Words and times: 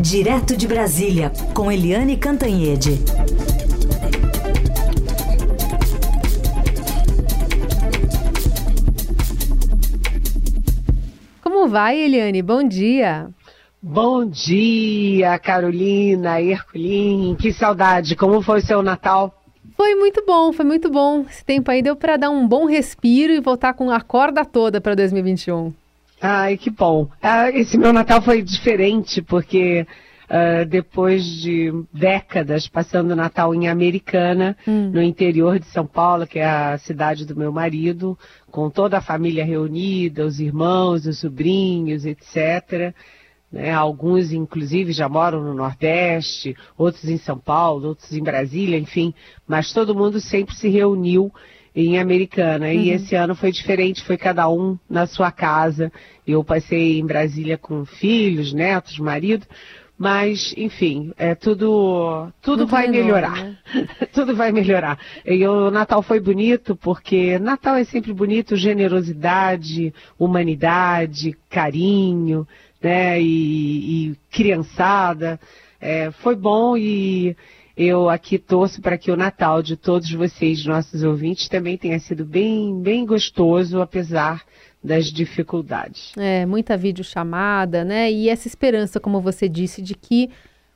Direto 0.00 0.56
de 0.56 0.66
Brasília, 0.66 1.30
com 1.52 1.70
Eliane 1.70 2.16
Cantanhede. 2.16 2.92
Como 11.42 11.68
vai, 11.68 11.98
Eliane? 11.98 12.40
Bom 12.40 12.66
dia. 12.66 13.28
Bom 13.82 14.24
dia, 14.24 15.38
Carolina, 15.38 16.40
Herculin. 16.40 17.36
Que 17.38 17.52
saudade. 17.52 18.16
Como 18.16 18.40
foi 18.40 18.60
o 18.60 18.66
seu 18.66 18.82
Natal? 18.82 19.38
Foi 19.76 19.94
muito 19.96 20.24
bom, 20.26 20.50
foi 20.50 20.64
muito 20.64 20.90
bom. 20.90 21.26
Esse 21.28 21.44
tempo 21.44 21.70
aí 21.70 21.82
deu 21.82 21.94
para 21.94 22.16
dar 22.16 22.30
um 22.30 22.48
bom 22.48 22.64
respiro 22.64 23.34
e 23.34 23.40
voltar 23.40 23.74
com 23.74 23.90
a 23.90 24.00
corda 24.00 24.46
toda 24.46 24.80
para 24.80 24.94
2021. 24.94 25.74
Ai, 26.20 26.58
que 26.58 26.68
bom. 26.68 27.08
Ah, 27.22 27.50
esse 27.50 27.78
meu 27.78 27.92
Natal 27.92 28.20
foi 28.20 28.42
diferente, 28.42 29.22
porque 29.22 29.86
uh, 30.28 30.66
depois 30.66 31.24
de 31.24 31.72
décadas 31.92 32.68
passando 32.68 33.12
o 33.12 33.16
Natal 33.16 33.54
em 33.54 33.68
Americana, 33.68 34.54
hum. 34.68 34.90
no 34.90 35.02
interior 35.02 35.58
de 35.58 35.64
São 35.66 35.86
Paulo, 35.86 36.26
que 36.26 36.38
é 36.38 36.44
a 36.44 36.76
cidade 36.76 37.24
do 37.24 37.34
meu 37.34 37.50
marido, 37.50 38.18
com 38.50 38.68
toda 38.68 38.98
a 38.98 39.02
família 39.02 39.46
reunida, 39.46 40.26
os 40.26 40.40
irmãos, 40.40 41.06
os 41.06 41.18
sobrinhos, 41.18 42.04
etc. 42.04 42.94
Né? 43.50 43.72
Alguns, 43.72 44.30
inclusive, 44.30 44.92
já 44.92 45.08
moram 45.08 45.42
no 45.42 45.54
Nordeste, 45.54 46.54
outros 46.76 47.04
em 47.06 47.16
São 47.16 47.38
Paulo, 47.38 47.88
outros 47.88 48.12
em 48.12 48.22
Brasília, 48.22 48.78
enfim, 48.78 49.14
mas 49.48 49.72
todo 49.72 49.94
mundo 49.94 50.20
sempre 50.20 50.54
se 50.54 50.68
reuniu 50.68 51.32
em 51.74 51.98
Americana. 51.98 52.66
Uhum. 52.66 52.72
E 52.72 52.90
esse 52.90 53.14
ano 53.14 53.34
foi 53.34 53.52
diferente, 53.52 54.04
foi 54.04 54.16
cada 54.16 54.48
um 54.48 54.78
na 54.88 55.06
sua 55.06 55.30
casa. 55.30 55.92
Eu 56.26 56.42
passei 56.44 56.98
em 56.98 57.06
Brasília 57.06 57.56
com 57.56 57.84
filhos, 57.84 58.52
netos, 58.52 58.98
marido. 58.98 59.46
Mas, 59.98 60.54
enfim, 60.56 61.12
é 61.18 61.34
tudo, 61.34 62.32
tudo 62.40 62.66
vai 62.66 62.88
melhorar. 62.88 63.36
Né? 63.36 63.58
tudo 64.14 64.34
vai 64.34 64.50
melhorar. 64.50 64.98
E 65.26 65.46
o 65.46 65.70
Natal 65.70 66.02
foi 66.02 66.18
bonito 66.18 66.74
porque 66.74 67.38
Natal 67.38 67.76
é 67.76 67.84
sempre 67.84 68.10
bonito, 68.14 68.56
generosidade, 68.56 69.92
humanidade, 70.18 71.36
carinho, 71.50 72.48
né? 72.82 73.20
E, 73.20 74.08
e 74.08 74.16
criançada. 74.30 75.38
É, 75.78 76.10
foi 76.10 76.34
bom 76.34 76.78
e 76.78 77.36
eu 77.76 78.10
aqui 78.10 78.38
torço 78.38 78.80
para 78.80 78.98
que 78.98 79.10
o 79.10 79.16
Natal 79.16 79.62
de 79.62 79.76
todos 79.76 80.12
vocês, 80.12 80.64
nossos 80.64 81.02
ouvintes, 81.02 81.48
também 81.48 81.76
tenha 81.76 81.98
sido 81.98 82.24
bem, 82.24 82.80
bem 82.80 83.06
gostoso, 83.06 83.80
apesar 83.80 84.42
das 84.82 85.06
dificuldades. 85.06 86.12
É, 86.16 86.46
muita 86.46 86.76
videochamada, 86.76 87.84
né? 87.84 88.10
E 88.10 88.28
essa 88.28 88.48
esperança, 88.48 88.98
como 88.98 89.20
você 89.20 89.48
disse, 89.48 89.82
de 89.82 89.94
que 89.94 90.30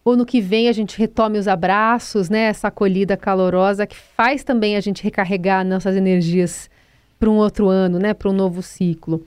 ou 0.05 0.17
no 0.17 0.27
que 0.27 0.41
vem 0.41 0.69
a 0.69 0.73
gente 0.73 0.99
retome 0.99 1.39
os 1.39 1.49
abraços, 1.49 2.29
né? 2.29 2.41
Essa 2.43 2.69
acolhida 2.69 3.17
calorosa 3.17 3.87
que 3.87 3.97
faz 3.97 4.45
também 4.45 4.77
a 4.77 4.81
gente 4.81 5.03
recarregar 5.03 5.65
nossas 5.65 5.97
energias 5.97 6.69
para 7.19 7.31
um 7.31 7.37
outro 7.37 7.69
ano, 7.69 7.99
né? 7.99 8.13
Para 8.13 8.29
um 8.29 8.35
novo 8.35 8.61
ciclo. 8.61 9.25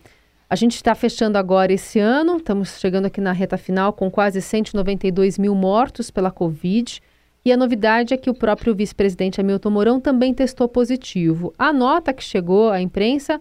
A 0.50 0.56
gente 0.56 0.76
está 0.76 0.96
fechando 0.96 1.38
agora 1.38 1.74
esse 1.74 2.00
ano, 2.00 2.38
estamos 2.38 2.80
chegando 2.80 3.08
aqui 3.08 3.20
na 3.20 3.34
reta 3.34 3.58
final 3.58 3.92
com 3.92 4.10
quase 4.10 4.42
192 4.42 5.38
mil 5.38 5.56
mortos 5.56 6.10
pela 6.12 6.32
Covid. 6.32 7.02
E 7.48 7.52
a 7.54 7.56
novidade 7.56 8.14
é 8.14 8.18
que 8.18 8.30
o 8.30 8.34
próprio 8.34 8.76
vice-presidente 8.76 9.40
Hamilton 9.40 9.70
Mourão 9.70 10.00
também 10.02 10.34
testou 10.34 10.68
positivo. 10.68 11.54
A 11.58 11.72
nota 11.72 12.12
que 12.12 12.22
chegou 12.22 12.70
à 12.70 12.82
imprensa 12.82 13.40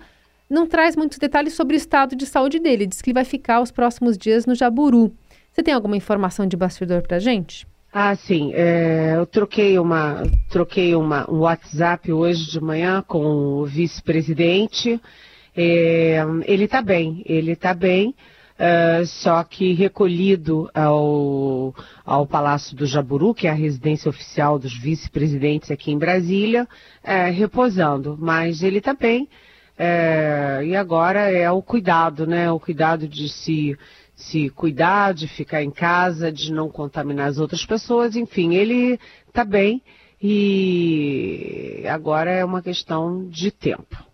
não 0.48 0.64
traz 0.64 0.94
muitos 0.94 1.18
detalhes 1.18 1.54
sobre 1.54 1.74
o 1.74 1.76
estado 1.76 2.14
de 2.14 2.24
saúde 2.24 2.60
dele. 2.60 2.86
Diz 2.86 3.02
que 3.02 3.10
ele 3.10 3.14
vai 3.14 3.24
ficar 3.24 3.60
os 3.60 3.72
próximos 3.72 4.16
dias 4.16 4.46
no 4.46 4.54
Jaburu. 4.54 5.12
Você 5.50 5.60
tem 5.60 5.74
alguma 5.74 5.96
informação 5.96 6.46
de 6.46 6.56
bastidor 6.56 7.02
para 7.02 7.18
gente? 7.18 7.66
Ah, 7.92 8.14
sim. 8.14 8.52
É, 8.54 9.14
eu 9.16 9.26
troquei, 9.26 9.76
uma, 9.76 10.22
troquei 10.50 10.94
uma, 10.94 11.28
um 11.28 11.40
WhatsApp 11.40 12.12
hoje 12.12 12.48
de 12.48 12.60
manhã 12.60 13.02
com 13.08 13.24
o 13.24 13.66
vice-presidente. 13.66 15.00
É, 15.56 16.20
ele 16.44 16.66
está 16.66 16.80
bem, 16.80 17.24
ele 17.26 17.54
está 17.54 17.74
bem. 17.74 18.14
Uh, 18.56 19.04
só 19.04 19.44
que 19.44 19.74
recolhido 19.74 20.70
ao, 20.72 21.74
ao 22.06 22.26
Palácio 22.26 22.74
do 22.74 22.86
Jaburu, 22.86 23.34
que 23.34 23.46
é 23.46 23.50
a 23.50 23.54
residência 23.54 24.08
oficial 24.08 24.58
dos 24.58 24.74
vice-presidentes 24.74 25.70
aqui 25.70 25.92
em 25.92 25.98
Brasília, 25.98 26.64
uh, 26.64 27.32
repousando. 27.32 28.16
Mas 28.18 28.62
ele 28.62 28.78
está 28.78 28.94
bem. 28.94 29.28
Uh, 29.78 30.62
e 30.62 30.74
agora 30.74 31.30
é 31.30 31.50
o 31.50 31.60
cuidado, 31.60 32.26
né? 32.26 32.50
O 32.50 32.58
cuidado 32.58 33.06
de 33.06 33.28
se, 33.28 33.76
se 34.14 34.48
cuidar, 34.48 35.12
de 35.12 35.28
ficar 35.28 35.62
em 35.62 35.70
casa, 35.70 36.32
de 36.32 36.50
não 36.50 36.70
contaminar 36.70 37.28
as 37.28 37.38
outras 37.38 37.66
pessoas. 37.66 38.16
Enfim, 38.16 38.54
ele 38.54 38.98
está 39.28 39.44
bem. 39.44 39.82
E 40.22 41.84
agora 41.86 42.30
é 42.30 42.42
uma 42.42 42.62
questão 42.62 43.28
de 43.28 43.50
tempo. 43.50 44.05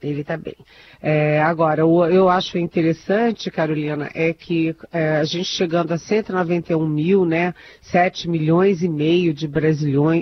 Ele 0.00 0.20
está 0.20 0.36
bem. 0.36 0.54
É, 1.02 1.42
agora, 1.42 1.84
o, 1.84 2.06
eu 2.06 2.28
acho 2.28 2.56
interessante, 2.56 3.50
Carolina, 3.50 4.08
é 4.14 4.32
que 4.32 4.72
é, 4.92 5.16
a 5.16 5.24
gente 5.24 5.46
chegando 5.46 5.90
a 5.90 5.98
191 5.98 6.86
mil, 6.86 7.24
né, 7.24 7.52
7 7.82 8.28
milhões 8.28 8.84
e 8.84 8.88
meio 8.88 9.34
de, 9.34 9.50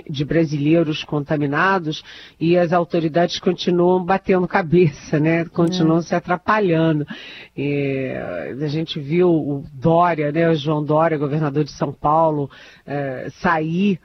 de 0.09 0.25
brasileiros 0.25 1.03
contaminados 1.03 2.03
e 2.39 2.57
as 2.57 2.73
autoridades 2.73 3.37
continuam 3.37 4.03
batendo 4.03 4.47
cabeça, 4.47 5.19
né, 5.19 5.45
continuam 5.45 5.99
é. 5.99 6.01
se 6.01 6.15
atrapalhando. 6.15 7.05
É, 7.55 8.55
a 8.59 8.67
gente 8.67 8.99
viu 8.99 9.29
o 9.29 9.63
Dória, 9.71 10.31
né, 10.31 10.49
o 10.49 10.55
João 10.55 10.83
Dória, 10.83 11.19
governador 11.19 11.63
de 11.63 11.71
São 11.71 11.93
Paulo, 11.93 12.49
é, 12.83 13.27
sair 13.29 13.99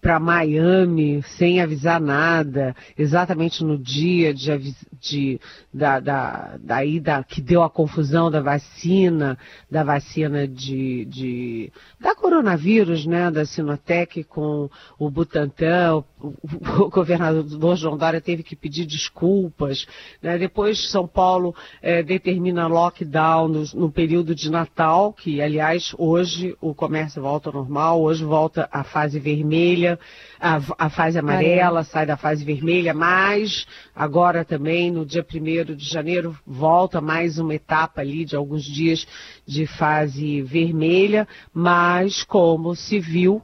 para 0.00 0.18
Miami 0.18 1.22
sem 1.36 1.60
avisar 1.60 2.00
nada, 2.00 2.74
exatamente 2.98 3.64
no 3.64 3.78
dia 3.78 4.34
de, 4.34 4.74
de, 5.00 5.40
da, 5.72 6.00
da, 6.00 6.56
da 6.58 6.84
ida 6.84 7.24
que 7.24 7.40
deu 7.40 7.62
a 7.62 7.70
confusão 7.70 8.30
da 8.30 8.40
vacina, 8.40 9.38
da 9.70 9.84
vacina 9.84 10.46
de, 10.46 11.04
de 11.06 11.72
da 12.00 12.14
coronavírus, 12.14 13.06
né, 13.06 13.30
da 13.30 13.44
Sinotec 13.44 14.24
com 14.24 14.68
o 14.98 15.10
Butantan, 15.10 16.02
o, 16.20 16.32
o, 16.82 16.90
governador 16.90 17.76
João 17.76 17.96
Dória 17.96 18.20
teve 18.20 18.42
que 18.42 18.56
pedir 18.56 18.86
desculpas, 18.86 19.86
né, 20.20 20.36
depois 20.36 20.90
São 20.90 21.06
Paulo 21.06 21.54
é, 21.80 22.02
determina 22.02 22.66
lockdown 22.66 23.48
no, 23.48 23.64
no 23.74 23.90
período 23.90 24.34
de 24.34 24.50
Natal, 24.50 25.12
que 25.12 25.40
aliás 25.40 25.94
hoje 25.96 26.56
o 26.60 26.74
comércio 26.74 27.22
volta 27.22 27.50
ao 27.50 27.54
normal, 27.54 28.02
hoje 28.02 28.24
volta 28.24 28.68
a 28.72 28.82
fase 28.82 29.18
vermelha, 29.18 29.75
vermelha, 29.76 29.98
a, 30.40 30.60
a 30.78 30.90
fase 30.90 31.18
amarela 31.18 31.84
sai 31.84 32.06
da 32.06 32.16
fase 32.16 32.44
vermelha, 32.44 32.94
mas 32.94 33.66
agora 33.94 34.44
também 34.44 34.90
no 34.90 35.04
dia 35.04 35.24
1 35.24 35.74
de 35.74 35.84
janeiro 35.84 36.36
volta 36.46 37.00
mais 37.00 37.38
uma 37.38 37.54
etapa 37.54 38.00
ali 38.00 38.24
de 38.24 38.34
alguns 38.34 38.64
dias 38.64 39.06
de 39.46 39.66
fase 39.66 40.42
vermelha, 40.42 41.28
mas 41.52 42.24
como 42.24 42.74
se 42.74 42.98
viu, 42.98 43.42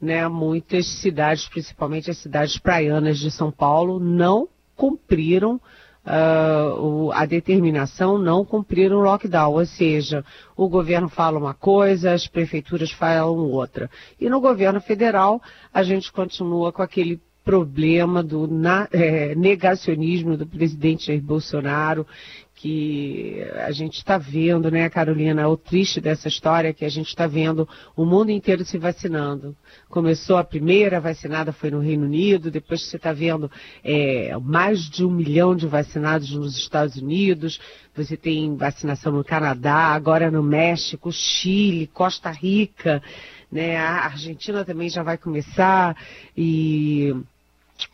né, 0.00 0.26
muitas 0.28 0.86
cidades, 0.86 1.48
principalmente 1.48 2.10
as 2.10 2.18
cidades 2.18 2.58
praianas 2.58 3.18
de 3.18 3.30
São 3.30 3.50
Paulo, 3.50 4.00
não 4.00 4.48
cumpriram 4.74 5.60
uh, 6.06 7.12
a 7.12 7.24
determinação 7.26 8.18
não 8.18 8.44
cumprir 8.44 8.92
o 8.92 9.00
lockdown, 9.00 9.52
ou 9.52 9.66
seja, 9.66 10.24
o 10.56 10.68
governo 10.68 11.08
fala 11.08 11.38
uma 11.38 11.54
coisa, 11.54 12.12
as 12.12 12.26
prefeituras 12.26 12.90
falam 12.90 13.50
outra. 13.50 13.90
E 14.20 14.28
no 14.28 14.40
governo 14.40 14.80
federal, 14.80 15.40
a 15.72 15.82
gente 15.82 16.12
continua 16.12 16.72
com 16.72 16.82
aquele 16.82 17.20
problema 17.44 18.22
do 18.22 18.46
na, 18.46 18.88
é, 18.92 19.34
negacionismo 19.34 20.36
do 20.36 20.46
presidente 20.46 21.06
Jair 21.06 21.20
Bolsonaro, 21.20 22.06
que 22.54 23.42
a 23.56 23.72
gente 23.72 23.96
está 23.96 24.18
vendo, 24.18 24.70
né, 24.70 24.88
Carolina? 24.88 25.48
O 25.48 25.56
triste 25.56 26.00
dessa 26.00 26.28
história 26.28 26.68
é 26.68 26.72
que 26.72 26.84
a 26.84 26.88
gente 26.88 27.08
está 27.08 27.26
vendo 27.26 27.68
o 27.96 28.04
mundo 28.04 28.30
inteiro 28.30 28.64
se 28.64 28.78
vacinando. 28.78 29.56
Começou 29.88 30.36
a 30.36 30.44
primeira 30.44 31.00
vacinada 31.00 31.52
foi 31.52 31.70
no 31.70 31.80
Reino 31.80 32.04
Unido, 32.04 32.50
depois 32.50 32.82
você 32.82 32.96
está 32.96 33.12
vendo 33.12 33.50
é, 33.82 34.36
mais 34.40 34.88
de 34.88 35.04
um 35.04 35.10
milhão 35.10 35.56
de 35.56 35.66
vacinados 35.66 36.30
nos 36.32 36.56
Estados 36.56 36.96
Unidos, 36.96 37.60
você 37.94 38.16
tem 38.16 38.56
vacinação 38.56 39.12
no 39.12 39.24
Canadá, 39.24 39.88
agora 39.88 40.30
no 40.30 40.42
México, 40.42 41.10
Chile, 41.10 41.88
Costa 41.88 42.30
Rica, 42.30 43.02
né? 43.50 43.76
A 43.76 44.06
Argentina 44.06 44.64
também 44.64 44.88
já 44.88 45.02
vai 45.02 45.18
começar 45.18 45.96
e 46.36 47.14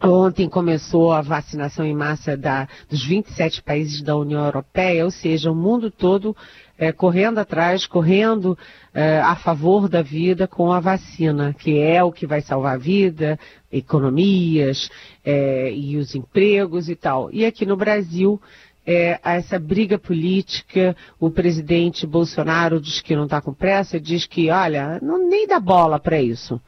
Ontem 0.03 0.49
começou 0.49 1.13
a 1.13 1.21
vacinação 1.21 1.85
em 1.85 1.95
massa 1.95 2.37
da, 2.37 2.69
dos 2.89 3.05
27 3.05 3.63
países 3.63 4.03
da 4.03 4.17
União 4.17 4.45
Europeia, 4.45 5.05
ou 5.05 5.11
seja, 5.11 5.51
o 5.51 5.55
mundo 5.55 5.91
todo 5.91 6.37
é, 6.79 6.93
correndo 6.93 7.39
atrás, 7.39 7.87
correndo 7.87 8.57
é, 8.95 9.19
a 9.21 9.35
favor 9.35 9.89
da 9.89 10.01
vida 10.01 10.47
com 10.47 10.73
a 10.73 10.81
vacina, 10.81 11.53
que 11.53 11.79
é 11.79 12.03
o 12.03 12.13
que 12.13 12.27
vai 12.27 12.41
salvar 12.41 12.75
a 12.75 12.79
vida, 12.79 13.39
economias 13.71 14.89
é, 15.25 15.73
e 15.73 15.97
os 15.97 16.15
empregos 16.15 16.89
e 16.89 16.95
tal. 16.95 17.31
E 17.33 17.45
aqui 17.45 17.67
no 17.67 17.77
Brasil, 17.77 18.41
é, 18.89 19.21
essa 19.23 19.59
briga 19.59 19.99
política. 19.99 20.97
O 21.21 21.31
presidente 21.31 22.07
Bolsonaro 22.07 22.81
diz 22.81 23.03
que 23.03 23.15
não 23.15 23.25
está 23.25 23.39
com 23.39 23.53
pressa, 23.53 24.01
diz 24.01 24.25
que, 24.25 24.51
olha, 24.51 24.99
não, 25.03 25.29
nem 25.29 25.47
dá 25.47 25.61
bola 25.61 26.01
para 26.01 26.23
isso. 26.23 26.59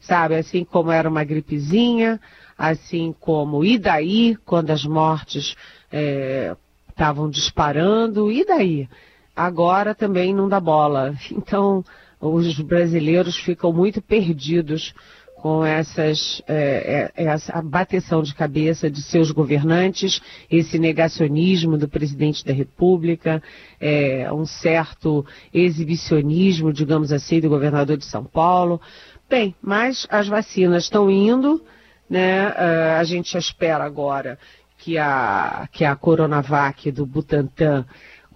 Sabe, 0.00 0.34
assim 0.34 0.64
como 0.64 0.90
era 0.90 1.08
uma 1.08 1.22
gripezinha, 1.22 2.18
assim 2.60 3.14
como 3.18 3.64
e 3.64 3.78
daí, 3.78 4.36
quando 4.44 4.70
as 4.70 4.84
mortes 4.84 5.56
estavam 6.90 7.28
é, 7.28 7.30
disparando, 7.30 8.30
e 8.30 8.44
daí? 8.44 8.86
Agora 9.34 9.94
também 9.94 10.34
não 10.34 10.46
dá 10.46 10.60
bola. 10.60 11.14
Então, 11.32 11.82
os 12.20 12.60
brasileiros 12.60 13.34
ficam 13.38 13.72
muito 13.72 14.02
perdidos 14.02 14.92
com 15.36 15.64
essas, 15.64 16.42
é, 16.46 17.10
é, 17.16 17.24
essa 17.24 17.62
bateção 17.62 18.22
de 18.22 18.34
cabeça 18.34 18.90
de 18.90 19.00
seus 19.00 19.30
governantes, 19.30 20.20
esse 20.50 20.78
negacionismo 20.78 21.78
do 21.78 21.88
presidente 21.88 22.44
da 22.44 22.52
República, 22.52 23.42
é, 23.80 24.30
um 24.30 24.44
certo 24.44 25.24
exibicionismo, 25.54 26.74
digamos 26.74 27.10
assim, 27.10 27.40
do 27.40 27.48
governador 27.48 27.96
de 27.96 28.04
São 28.04 28.22
Paulo. 28.22 28.78
Bem, 29.30 29.54
mas 29.62 30.06
as 30.10 30.28
vacinas 30.28 30.84
estão 30.84 31.10
indo, 31.10 31.64
né? 32.10 32.52
É, 32.56 32.96
a 32.96 33.04
gente 33.04 33.38
espera 33.38 33.84
agora 33.84 34.36
que 34.76 34.98
a, 34.98 35.68
que 35.70 35.84
a 35.84 35.94
Coronavac 35.94 36.90
do 36.90 37.06
Butantan 37.06 37.86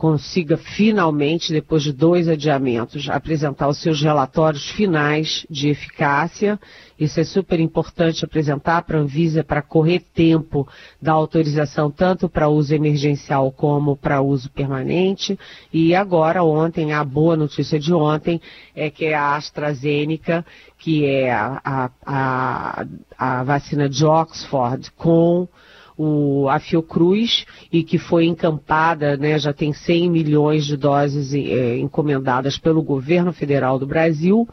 consiga 0.05 0.59
finalmente, 0.59 1.51
depois 1.51 1.83
de 1.83 1.91
dois 1.91 2.29
adiamentos, 2.29 3.09
apresentar 3.09 3.69
os 3.69 3.81
seus 3.81 4.03
relatórios 4.03 4.69
finais 4.73 5.47
de 5.49 5.71
eficácia. 5.71 6.61
Isso 7.01 7.21
é 7.21 7.25
super 7.25 7.59
importante 7.59 8.23
apresentar 8.23 8.83
para 8.83 8.99
a 8.99 9.01
Anvisa 9.01 9.43
para 9.43 9.63
correr 9.63 10.01
tempo 10.01 10.69
da 11.01 11.13
autorização 11.13 11.91
tanto 11.91 12.29
para 12.29 12.51
uso 12.51 12.75
emergencial 12.75 13.51
como 13.51 13.97
para 13.97 14.21
uso 14.21 14.51
permanente. 14.51 15.39
E 15.73 15.95
agora, 15.95 16.45
ontem, 16.45 16.93
a 16.93 17.03
boa 17.03 17.35
notícia 17.35 17.81
de 17.81 17.95
ontem 17.95 18.43
é 18.77 18.91
que 18.91 19.07
é 19.07 19.15
a 19.15 19.37
AstraZeneca, 19.37 20.45
que 20.77 21.07
é 21.07 21.33
a, 21.33 21.63
a, 21.65 21.91
a, 22.05 22.87
a 23.17 23.43
vacina 23.43 23.89
de 23.89 24.05
Oxford 24.05 24.91
com 24.99 25.49
o, 25.97 26.49
a 26.49 26.59
Fiocruz 26.59 27.47
e 27.73 27.83
que 27.83 27.99
foi 27.99 28.27
encampada, 28.27 29.17
né, 29.17 29.39
já 29.39 29.53
tem 29.53 29.73
100 29.73 30.11
milhões 30.11 30.67
de 30.67 30.77
doses 30.77 31.33
é, 31.35 31.79
encomendadas 31.79 32.59
pelo 32.59 32.83
governo 32.83 33.33
federal 33.33 33.79
do 33.79 33.87
Brasil, 33.87 34.49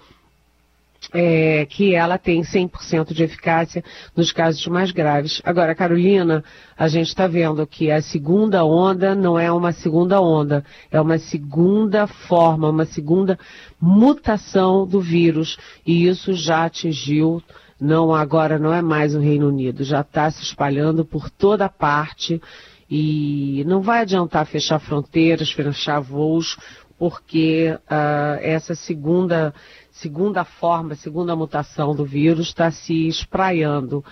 é, 1.14 1.66
que 1.66 1.96
ela 1.96 2.18
tem 2.18 2.42
100% 2.42 3.14
de 3.14 3.24
eficácia 3.24 3.84
nos 4.16 4.32
casos 4.32 4.66
mais 4.68 4.92
graves. 4.92 5.42
Agora, 5.44 5.74
Carolina, 5.74 6.44
a 6.78 6.88
gente 6.88 7.08
está 7.08 7.26
vendo 7.26 7.66
que 7.66 7.90
a 7.90 8.02
segunda 8.02 8.64
onda 8.64 9.16
não 9.16 9.38
é 9.38 9.52
uma 9.52 9.72
segunda 9.72 10.22
onda, 10.22 10.64
é 10.92 11.02
uma 11.02 11.18
segunda 11.18 12.06
forma, 12.06 12.70
uma 12.70 12.86
segunda 12.86 13.38
mutação 13.80 14.86
do 14.86 15.02
vírus, 15.02 15.58
e 15.86 16.08
isso 16.08 16.34
já 16.34 16.66
atingiu 16.66 17.42
não 17.82 18.14
agora 18.14 18.60
não 18.60 18.72
é 18.72 18.80
mais 18.80 19.16
o 19.16 19.20
Reino 19.20 19.48
Unido, 19.48 19.84
já 19.84 20.02
está 20.02 20.30
se 20.30 20.44
espalhando 20.44 21.04
por 21.04 21.32
toda 21.32 21.68
parte 21.68 22.40
e 22.88 23.64
não 23.66 23.82
vai 23.82 24.02
adiantar 24.02 24.46
fechar 24.46 24.78
fronteiras, 24.78 25.52
fechar 25.52 26.00
voos, 26.00 26.58
porque 27.00 27.76
uh, 27.76 28.38
essa 28.42 28.76
segunda, 28.76 29.52
segunda 29.92 30.44
forma, 30.44 30.94
segunda 30.94 31.36
mutação 31.36 31.96
do 31.96 32.06
vírus 32.06 32.50
está 32.50 32.70
se 32.70 33.08
espraiando. 33.08 34.06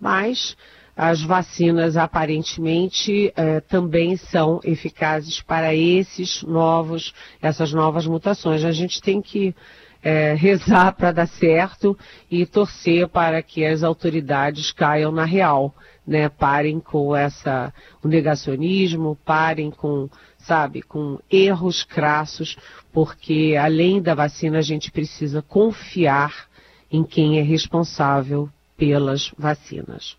Mas 0.00 0.56
as 0.96 1.22
vacinas 1.22 1.96
aparentemente 1.96 3.32
eh, 3.34 3.60
também 3.60 4.16
são 4.16 4.60
eficazes 4.62 5.40
para 5.40 5.74
esses 5.74 6.42
novos, 6.42 7.14
essas 7.40 7.72
novas 7.72 8.06
mutações. 8.06 8.64
A 8.64 8.72
gente 8.72 9.00
tem 9.00 9.22
que 9.22 9.54
é, 10.02 10.34
rezar 10.34 10.92
para 10.92 11.12
dar 11.12 11.26
certo 11.26 11.96
e 12.30 12.46
torcer 12.46 13.08
para 13.08 13.42
que 13.42 13.64
as 13.64 13.82
autoridades 13.82 14.72
caiam 14.72 15.12
na 15.12 15.24
real, 15.24 15.74
né? 16.06 16.28
Parem 16.28 16.80
com 16.80 17.14
essa 17.14 17.72
o 18.02 18.08
negacionismo, 18.08 19.16
parem 19.24 19.70
com, 19.70 20.08
sabe, 20.38 20.82
com 20.82 21.18
erros 21.30 21.84
crassos, 21.84 22.56
porque 22.92 23.56
além 23.60 24.00
da 24.00 24.14
vacina 24.14 24.58
a 24.58 24.62
gente 24.62 24.90
precisa 24.90 25.42
confiar 25.42 26.48
em 26.90 27.04
quem 27.04 27.38
é 27.38 27.42
responsável 27.42 28.48
pelas 28.76 29.32
vacinas. 29.38 30.16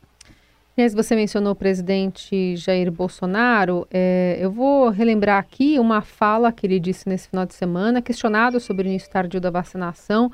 Aliás, 0.81 0.95
você 0.95 1.15
mencionou 1.15 1.51
o 1.51 1.55
presidente 1.55 2.55
Jair 2.55 2.91
Bolsonaro. 2.91 3.85
É, 3.91 4.35
eu 4.41 4.49
vou 4.49 4.89
relembrar 4.89 5.37
aqui 5.37 5.77
uma 5.77 6.01
fala 6.01 6.51
que 6.51 6.65
ele 6.65 6.79
disse 6.79 7.07
nesse 7.07 7.27
final 7.27 7.45
de 7.45 7.53
semana, 7.53 8.01
questionado 8.01 8.59
sobre 8.59 8.87
o 8.87 8.89
início 8.89 9.07
tardio 9.07 9.39
da 9.39 9.51
vacinação. 9.51 10.31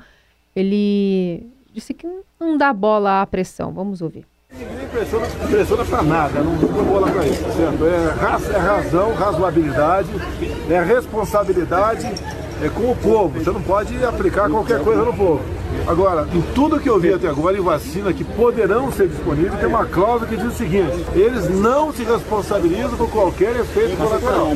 Ele 0.56 1.46
disse 1.70 1.92
que 1.92 2.08
não 2.40 2.56
dá 2.56 2.72
bola 2.72 3.20
à 3.20 3.26
pressão. 3.26 3.74
Vamos 3.74 4.00
ouvir. 4.00 4.24
Ninguém 4.50 4.88
pressiona, 4.88 5.26
pressiona 5.50 5.84
para 5.84 6.02
nada, 6.02 6.40
não 6.40 6.56
dá 6.56 6.82
bola 6.82 7.10
para 7.10 7.26
isso, 7.26 7.44
certo? 7.52 7.84
É, 7.84 8.56
é 8.56 8.58
razão, 8.58 9.12
razoabilidade, 9.12 10.08
é 10.70 10.82
responsabilidade 10.82 12.06
é 12.62 12.68
com 12.68 12.90
o 12.90 12.96
povo. 12.96 13.38
Você 13.38 13.50
não 13.50 13.62
pode 13.62 14.02
aplicar 14.04 14.50
qualquer 14.50 14.82
coisa 14.82 15.04
no 15.04 15.14
povo. 15.14 15.40
Agora, 15.86 16.26
em 16.34 16.42
tudo 16.54 16.80
que 16.80 16.88
eu 16.88 16.98
vi 16.98 17.12
até 17.12 17.28
agora 17.28 17.56
em 17.56 17.60
vacina 17.60 18.12
que 18.12 18.24
poderão 18.24 18.90
ser 18.90 19.08
disponíveis, 19.08 19.58
tem 19.58 19.68
uma 19.68 19.86
cláusula 19.86 20.28
que 20.28 20.36
diz 20.36 20.46
o 20.46 20.56
seguinte: 20.56 21.04
eles 21.14 21.48
não 21.48 21.92
se 21.92 22.02
responsabilizam 22.02 22.96
por 22.96 23.10
qualquer 23.10 23.56
efeito 23.56 23.96
colateral. 23.96 24.48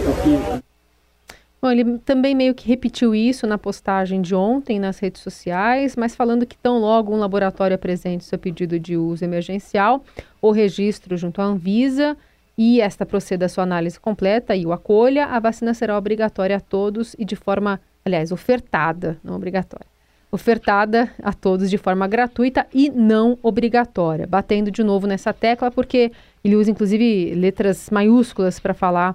Bom, 1.61 1.71
ele 1.71 1.99
também 1.99 2.35
meio 2.35 2.57
que 2.57 2.67
repetiu 2.67 3.15
isso 3.15 3.47
na 3.47 3.57
postagem 3.57 4.21
de 4.21 4.35
ontem 4.35 4.81
nas 4.81 4.99
redes 4.99 5.23
sociais, 5.23 5.95
mas 5.95 6.17
falando 6.17 6.45
que 6.45 6.59
tão 6.59 6.79
logo 6.79 7.15
um 7.15 7.19
laboratório 7.19 7.77
apresente 7.77 8.25
seu 8.25 8.37
pedido 8.37 8.81
de 8.81 8.97
uso 8.97 9.25
emergencial 9.25 10.03
ou 10.41 10.51
registro 10.51 11.17
junto 11.17 11.41
à 11.41 11.45
Anvisa 11.45 12.17
e 12.59 12.81
esta 12.81 13.07
proceda 13.07 13.49
sua 13.49 13.63
análise 13.63 13.99
completa 13.99 14.57
e 14.57 14.67
o 14.67 14.73
acolha, 14.73 15.27
a 15.27 15.39
vacina 15.39 15.73
será 15.73 15.97
obrigatória 15.97 16.57
a 16.57 16.61
todos 16.61 17.15
e 17.19 17.25
de 17.25 17.37
forma, 17.37 17.81
aliás, 18.05 18.33
ofertada, 18.33 19.19
não 19.23 19.35
obrigatória 19.35 19.93
ofertada 20.33 21.11
a 21.23 21.35
todos 21.35 21.69
de 21.69 21.77
forma 21.77 22.09
gratuita 22.09 22.67
e 22.73 22.89
não 22.89 23.39
obrigatória. 23.43 24.27
Batendo 24.27 24.71
de 24.71 24.83
novo 24.83 25.07
nessa 25.07 25.31
tecla, 25.31 25.71
porque 25.71 26.11
ele 26.43 26.57
usa 26.57 26.71
inclusive 26.71 27.35
letras 27.35 27.91
maiúsculas 27.91 28.59
para 28.59 28.73
falar 28.73 29.15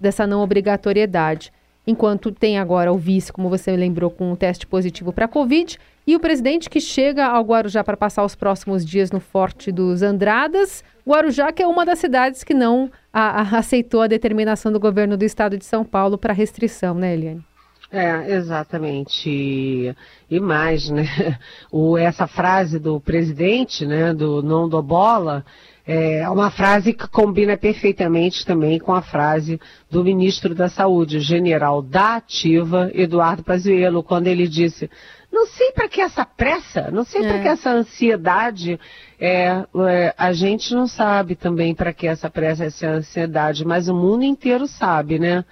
dessa 0.00 0.26
não 0.26 0.40
obrigatoriedade. 0.40 1.52
Enquanto 1.86 2.32
tem 2.32 2.58
agora 2.58 2.90
o 2.90 2.96
vice, 2.96 3.32
como 3.32 3.50
você 3.50 3.76
lembrou, 3.76 4.10
com 4.10 4.32
um 4.32 4.34
teste 4.34 4.66
positivo 4.66 5.12
para 5.12 5.26
a 5.26 5.28
Covid, 5.28 5.78
e 6.06 6.16
o 6.16 6.20
presidente 6.20 6.70
que 6.70 6.80
chega 6.80 7.26
ao 7.26 7.44
Guarujá 7.44 7.84
para 7.84 7.96
passar 7.96 8.24
os 8.24 8.34
próximos 8.34 8.84
dias 8.84 9.10
no 9.10 9.20
Forte 9.20 9.70
dos 9.70 10.02
Andradas. 10.02 10.82
Guarujá, 11.06 11.52
que 11.52 11.62
é 11.62 11.66
uma 11.66 11.84
das 11.84 11.98
cidades 11.98 12.42
que 12.42 12.54
não 12.54 12.90
a, 13.12 13.42
a, 13.42 13.58
aceitou 13.58 14.00
a 14.02 14.06
determinação 14.06 14.72
do 14.72 14.80
governo 14.80 15.16
do 15.16 15.24
estado 15.24 15.56
de 15.56 15.64
São 15.64 15.84
Paulo 15.84 16.16
para 16.16 16.32
restrição, 16.32 16.94
né, 16.94 17.14
Eliane? 17.14 17.44
É, 17.90 18.34
exatamente. 18.34 19.94
E 20.30 20.40
mais, 20.40 20.90
né? 20.90 21.06
O, 21.70 21.96
essa 21.96 22.26
frase 22.26 22.78
do 22.78 23.00
presidente, 23.00 23.86
né, 23.86 24.12
do 24.12 24.42
não 24.42 24.68
do 24.68 24.82
bola, 24.82 25.44
é 25.86 26.28
uma 26.28 26.50
frase 26.50 26.92
que 26.92 27.06
combina 27.06 27.56
perfeitamente 27.56 28.44
também 28.44 28.78
com 28.78 28.92
a 28.92 29.02
frase 29.02 29.60
do 29.88 30.02
ministro 30.02 30.52
da 30.52 30.68
Saúde, 30.68 31.18
o 31.18 31.20
general 31.20 31.80
da 31.80 32.16
ativa, 32.16 32.90
Eduardo 32.92 33.44
Pazuello, 33.44 34.02
quando 34.02 34.26
ele 34.26 34.48
disse: 34.48 34.90
não 35.30 35.46
sei 35.46 35.70
para 35.70 35.88
que 35.88 36.00
essa 36.00 36.24
pressa, 36.24 36.90
não 36.90 37.04
sei 37.04 37.24
é. 37.24 37.28
para 37.28 37.40
que 37.40 37.48
essa 37.48 37.70
ansiedade. 37.70 38.80
É, 39.18 39.64
é, 39.88 40.14
a 40.18 40.32
gente 40.32 40.74
não 40.74 40.86
sabe 40.86 41.36
também 41.36 41.74
para 41.74 41.92
que 41.92 42.06
essa 42.06 42.28
pressa, 42.28 42.64
essa 42.64 42.88
ansiedade, 42.88 43.64
mas 43.64 43.88
o 43.88 43.94
mundo 43.94 44.24
inteiro 44.24 44.66
sabe, 44.66 45.18
né? 45.18 45.44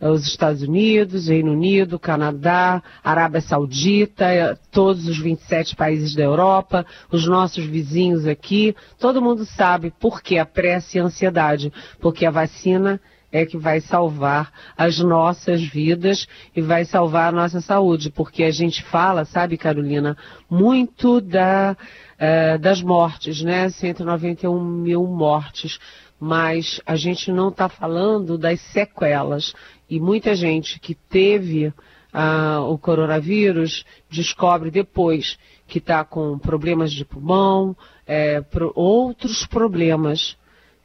Os 0.00 0.26
Estados 0.26 0.62
Unidos, 0.62 1.28
Reino 1.28 1.52
Unido, 1.52 1.98
Canadá, 1.98 2.82
Arábia 3.02 3.40
Saudita, 3.40 4.24
eh, 4.24 4.56
todos 4.70 5.08
os 5.08 5.18
27 5.18 5.76
países 5.76 6.14
da 6.14 6.22
Europa, 6.22 6.84
os 7.10 7.26
nossos 7.26 7.64
vizinhos 7.64 8.26
aqui, 8.26 8.74
todo 8.98 9.22
mundo 9.22 9.44
sabe 9.44 9.92
por 9.98 10.22
que 10.22 10.38
a 10.38 10.46
pressa 10.46 10.96
e 10.96 11.00
a 11.00 11.04
ansiedade, 11.04 11.72
porque 12.00 12.26
a 12.26 12.30
vacina 12.30 13.00
é 13.34 13.44
que 13.44 13.58
vai 13.58 13.80
salvar 13.80 14.52
as 14.78 15.00
nossas 15.00 15.60
vidas 15.60 16.28
e 16.54 16.60
vai 16.60 16.84
salvar 16.84 17.30
a 17.30 17.36
nossa 17.36 17.60
saúde, 17.60 18.08
porque 18.08 18.44
a 18.44 18.50
gente 18.52 18.80
fala, 18.84 19.24
sabe, 19.24 19.58
Carolina, 19.58 20.16
muito 20.48 21.20
da, 21.20 21.76
uh, 22.14 22.58
das 22.60 22.80
mortes, 22.80 23.42
né? 23.42 23.68
191 23.70 24.62
mil 24.62 25.04
mortes 25.04 25.80
mas 26.24 26.80
a 26.86 26.96
gente 26.96 27.30
não 27.30 27.50
está 27.50 27.68
falando 27.68 28.38
das 28.38 28.58
sequelas. 28.72 29.52
E 29.90 30.00
muita 30.00 30.34
gente 30.34 30.80
que 30.80 30.94
teve 30.94 31.70
ah, 32.10 32.60
o 32.62 32.78
coronavírus 32.78 33.84
descobre 34.10 34.70
depois 34.70 35.38
que 35.66 35.76
está 35.76 36.02
com 36.02 36.38
problemas 36.38 36.92
de 36.92 37.04
pulmão, 37.04 37.76
é, 38.06 38.40
pro, 38.40 38.72
outros 38.74 39.44
problemas 39.44 40.34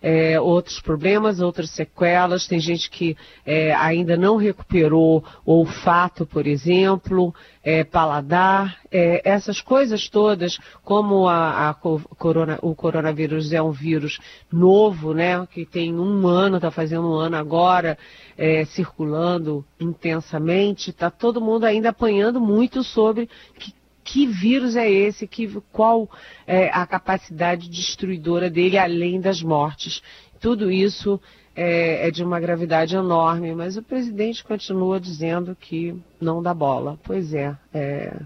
é, 0.02 0.40
outros 0.40 0.80
problemas, 0.80 1.40
outras 1.40 1.70
sequelas. 1.72 2.48
Tem 2.48 2.60
gente 2.60 2.90
que 2.90 3.16
é, 3.46 3.74
ainda 3.74 4.16
não 4.16 4.38
recuperou 4.38 5.24
olfato, 5.46 6.26
por 6.26 6.48
exemplo, 6.48 7.34
é, 7.64 7.84
paladar, 7.84 8.78
é, 8.92 9.22
essas 9.24 9.62
coisas 9.62 10.08
todas, 10.08 10.58
como 10.84 11.28
a, 11.28 11.70
a 11.70 11.74
corona, 11.74 12.58
o 12.62 12.74
coronavírus 12.74 13.52
é 13.52 13.62
um 13.62 13.72
vírus 13.72 14.20
novo, 14.52 15.14
né, 15.14 15.46
que 15.48 15.66
tem 15.66 15.94
um 15.94 16.28
ano, 16.28 16.56
está 16.56 16.72
fazendo 16.72 17.08
um 17.08 17.16
ano 17.16 17.36
agora, 17.36 17.98
é, 18.38 18.64
circulando 18.66 19.66
intensamente, 19.80 20.92
está 20.92 21.12
todo 21.12 21.42
mundo 21.42 21.66
ainda 21.66 21.90
apanhando 21.90 22.40
muito 22.40 22.84
sobre 22.84 23.30
que 23.60 23.74
que 24.12 24.26
vírus 24.26 24.76
é 24.76 24.90
esse, 24.90 25.28
que, 25.28 25.48
qual 25.72 26.10
é 26.48 26.70
a 26.74 26.86
capacidade 26.88 27.70
destruidora 27.70 28.50
dele, 28.50 28.76
além 28.76 29.22
das 29.22 29.44
mortes. 29.44 30.02
Tudo 30.40 30.72
isso 30.72 31.22
é, 31.56 32.08
é, 32.08 32.12
de 32.12 32.24
uma 32.24 32.40
gravidade 32.40 32.96
enorme, 32.96 33.54
mas 33.54 33.78
o 33.78 33.84
presidente 33.84 34.44
continua 34.44 35.00
dizendo 35.00 35.56
que 35.56 35.96
não 36.20 36.42
dá 36.42 36.56
bola. 36.56 36.98
Pois 37.04 37.36
é, 37.36 37.56
é, 37.72 38.20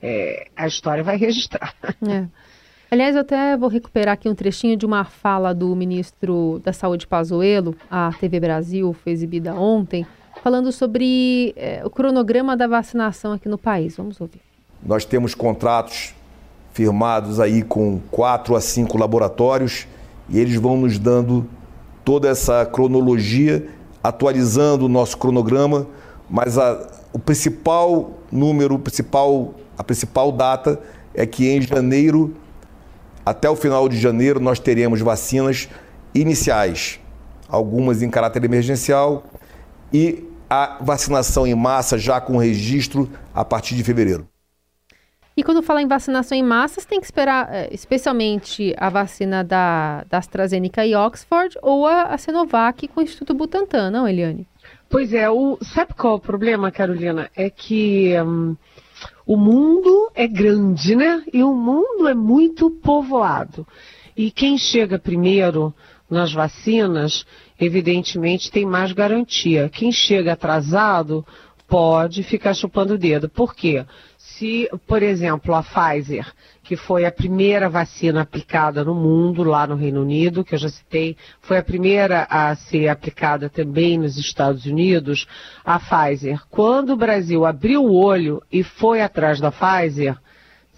é 0.00 0.46
a 0.56 0.68
história 0.68 1.02
vai 1.02 1.16
registrar. 1.18 1.74
É. 2.08 2.28
Aliás, 2.88 3.16
eu 3.16 3.22
até 3.22 3.56
vou 3.56 3.68
recuperar 3.68 4.14
aqui 4.14 4.28
um 4.28 4.34
trechinho 4.34 4.76
de 4.76 4.86
uma 4.86 5.04
fala 5.04 5.52
do 5.52 5.74
ministro 5.74 6.60
da 6.64 6.72
Saúde 6.72 7.04
Pazuello, 7.04 7.74
a 7.90 8.12
TV 8.12 8.38
Brasil 8.38 8.92
foi 8.92 9.10
exibida 9.12 9.54
ontem, 9.54 10.06
falando 10.40 10.70
sobre 10.70 11.52
é, 11.56 11.82
o 11.84 11.90
cronograma 11.90 12.56
da 12.56 12.68
vacinação 12.68 13.32
aqui 13.32 13.48
no 13.48 13.58
país. 13.58 13.96
Vamos 13.96 14.20
ouvir. 14.20 14.49
Nós 14.82 15.04
temos 15.04 15.34
contratos 15.34 16.14
firmados 16.72 17.38
aí 17.38 17.62
com 17.62 18.00
quatro 18.10 18.56
a 18.56 18.60
cinco 18.60 18.96
laboratórios 18.96 19.86
e 20.28 20.38
eles 20.38 20.54
vão 20.56 20.76
nos 20.76 20.98
dando 20.98 21.46
toda 22.04 22.28
essa 22.28 22.64
cronologia, 22.64 23.68
atualizando 24.02 24.86
o 24.86 24.88
nosso 24.88 25.18
cronograma, 25.18 25.86
mas 26.28 26.56
a, 26.56 26.88
o 27.12 27.18
principal 27.18 28.12
número, 28.32 28.78
principal, 28.78 29.54
a 29.76 29.84
principal 29.84 30.32
data 30.32 30.80
é 31.14 31.26
que 31.26 31.48
em 31.48 31.60
janeiro, 31.60 32.34
até 33.26 33.50
o 33.50 33.56
final 33.56 33.88
de 33.88 33.98
janeiro, 33.98 34.40
nós 34.40 34.58
teremos 34.58 35.00
vacinas 35.00 35.68
iniciais, 36.14 37.00
algumas 37.48 38.00
em 38.02 38.08
caráter 38.08 38.44
emergencial 38.44 39.24
e 39.92 40.24
a 40.48 40.78
vacinação 40.80 41.46
em 41.46 41.54
massa 41.54 41.98
já 41.98 42.20
com 42.20 42.36
registro 42.36 43.08
a 43.34 43.44
partir 43.44 43.74
de 43.74 43.84
fevereiro. 43.84 44.29
E 45.40 45.42
quando 45.42 45.62
fala 45.62 45.80
em 45.80 45.88
vacinação 45.88 46.36
em 46.36 46.42
massas, 46.42 46.84
tem 46.84 47.00
que 47.00 47.06
esperar 47.06 47.48
eh, 47.50 47.70
especialmente 47.72 48.74
a 48.76 48.90
vacina 48.90 49.42
da, 49.42 50.04
da 50.04 50.18
AstraZeneca 50.18 50.84
e 50.84 50.94
Oxford 50.94 51.56
ou 51.62 51.86
a, 51.86 52.02
a 52.02 52.18
Sinovac 52.18 52.86
com 52.88 53.00
o 53.00 53.02
Instituto 53.02 53.32
Butantan, 53.32 53.90
não, 53.90 54.06
Eliane? 54.06 54.46
Pois 54.90 55.14
é, 55.14 55.30
o, 55.30 55.56
sabe 55.62 55.94
qual 55.94 56.12
é 56.12 56.16
o 56.16 56.20
problema, 56.20 56.70
Carolina? 56.70 57.30
É 57.34 57.48
que 57.48 58.12
hum, 58.20 58.54
o 59.26 59.34
mundo 59.34 60.10
é 60.14 60.28
grande, 60.28 60.94
né? 60.94 61.24
E 61.32 61.42
o 61.42 61.54
mundo 61.54 62.06
é 62.06 62.14
muito 62.14 62.70
povoado. 62.70 63.66
E 64.14 64.30
quem 64.30 64.58
chega 64.58 64.98
primeiro 64.98 65.72
nas 66.10 66.34
vacinas, 66.34 67.24
evidentemente, 67.58 68.50
tem 68.50 68.66
mais 68.66 68.92
garantia. 68.92 69.70
Quem 69.70 69.90
chega 69.90 70.34
atrasado 70.34 71.24
pode 71.66 72.24
ficar 72.24 72.52
chupando 72.52 72.92
o 72.92 72.98
dedo. 72.98 73.26
Por 73.26 73.54
quê? 73.54 73.86
Se, 74.36 74.68
por 74.86 75.02
exemplo, 75.02 75.54
a 75.54 75.62
Pfizer, 75.62 76.26
que 76.62 76.76
foi 76.76 77.04
a 77.04 77.12
primeira 77.12 77.68
vacina 77.68 78.22
aplicada 78.22 78.84
no 78.84 78.94
mundo, 78.94 79.42
lá 79.42 79.66
no 79.66 79.74
Reino 79.74 80.02
Unido, 80.02 80.44
que 80.44 80.54
eu 80.54 80.58
já 80.58 80.68
citei, 80.68 81.16
foi 81.40 81.58
a 81.58 81.62
primeira 81.62 82.26
a 82.30 82.54
ser 82.54 82.88
aplicada 82.88 83.48
também 83.48 83.98
nos 83.98 84.16
Estados 84.16 84.66
Unidos, 84.66 85.26
a 85.64 85.78
Pfizer, 85.78 86.40
quando 86.48 86.90
o 86.90 86.96
Brasil 86.96 87.44
abriu 87.44 87.84
o 87.84 87.94
olho 87.94 88.42
e 88.52 88.62
foi 88.62 89.00
atrás 89.00 89.40
da 89.40 89.50
Pfizer, 89.50 90.16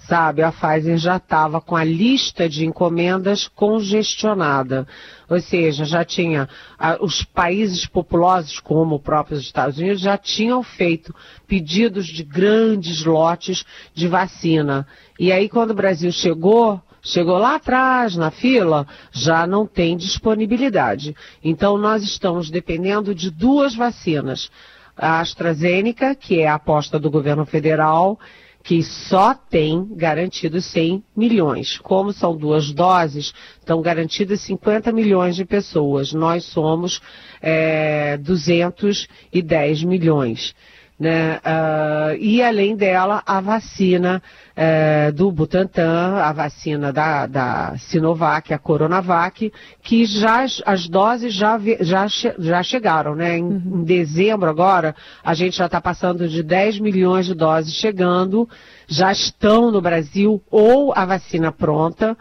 sabe, 0.07 0.43
a 0.43 0.51
Pfizer 0.51 0.97
já 0.97 1.17
estava 1.17 1.61
com 1.61 1.77
a 1.77 1.85
lista 1.85 2.49
de 2.49 2.65
encomendas 2.65 3.49
congestionada. 3.49 4.87
Ou 5.29 5.41
seja, 5.41 5.85
já 5.85 6.05
tinha 6.05 6.49
a, 6.79 7.03
os 7.03 7.25
países 7.25 7.87
populosos, 7.87 8.61
como 8.61 8.97
o 8.97 9.01
próprio 9.01 9.39
Estados 9.39 9.79
Unidos, 9.79 10.01
já 10.01 10.19
tinham 10.19 10.63
feito 10.63 11.15
pedidos 11.47 12.07
de 12.07 12.23
grandes 12.23 13.05
lotes 13.05 13.65
de 13.95 14.09
vacina. 14.09 14.87
E 15.19 15.31
aí, 15.33 15.49
quando 15.49 15.71
o 15.71 15.75
Brasil 15.75 16.11
chegou, 16.13 16.81
chegou 17.03 17.39
lá 17.39 17.57
atrás 17.57 18.17
na 18.17 18.31
fila, 18.31 18.87
já 19.13 19.47
não 19.47 19.67
tem 19.67 19.97
disponibilidade. 19.97 21.15
Então, 21.43 21.79
nós 21.79 22.03
estamos 22.03 22.51
dependendo 22.51 23.15
de 23.15 23.31
duas 23.31 23.75
vacinas. 23.75 24.51
A 24.97 25.21
AstraZeneca, 25.21 26.15
que 26.15 26.41
é 26.41 26.49
a 26.49 26.55
aposta 26.55 26.99
do 26.99 27.11
governo 27.11 27.47
federal, 27.47 28.19
que 28.63 28.83
só 28.83 29.35
tem 29.35 29.87
garantido 29.97 30.61
100 30.61 31.03
milhões. 31.17 31.79
Como 31.79 32.13
são 32.13 32.37
duas 32.37 32.73
doses, 32.73 33.33
estão 33.59 33.83
garantidas 33.83 34.41
50 34.43 34.93
milhões 34.93 35.35
de 35.35 35.45
pessoas. 35.45 36.13
Nós 36.13 36.45
somos 36.45 37.01
é, 37.41 38.17
210 38.19 39.83
milhões. 39.83 40.55
Né? 41.03 41.39
Uh, 41.39 42.17
e 42.21 42.41
além 42.41 42.77
dela, 42.77 43.25
a 43.27 43.41
vacina 43.41 44.23
uh, 44.53 45.13
do 45.13 45.33
Butantan, 45.33 46.15
a 46.15 46.33
vacina 46.33 46.93
da, 46.93 47.27
da, 47.27 47.75
Sinovac, 47.77 48.55
a 48.55 48.59
Coronavac, 48.59 49.53
que 49.83 50.05
já 50.05 50.47
as 50.65 50.87
doses 50.87 51.35
já, 51.35 51.59
já, 51.81 52.07
já 52.39 52.63
chegaram. 52.63 53.17
Né? 53.17 53.39
Em, 53.39 53.43
uhum. 53.43 53.81
em 53.81 53.85
dezembro 53.85 54.49
agora, 54.49 54.95
a 55.25 55.35
gente 55.35 55.57
já 55.57 55.67
está 55.67 55.81
passando 55.81 56.29
de 56.29 56.41
10 56.41 56.79
milhões 56.79 57.27
de 57.27 57.35
doses 57.35 57.75
chegando, 57.75 58.49
já 58.87 59.11
estão 59.11 59.73
no 59.73 59.83
Brasil 59.83 60.41
ou 60.53 60.93
a 60.95 61.05
vacina 61.05 61.51
pronta 61.51 62.17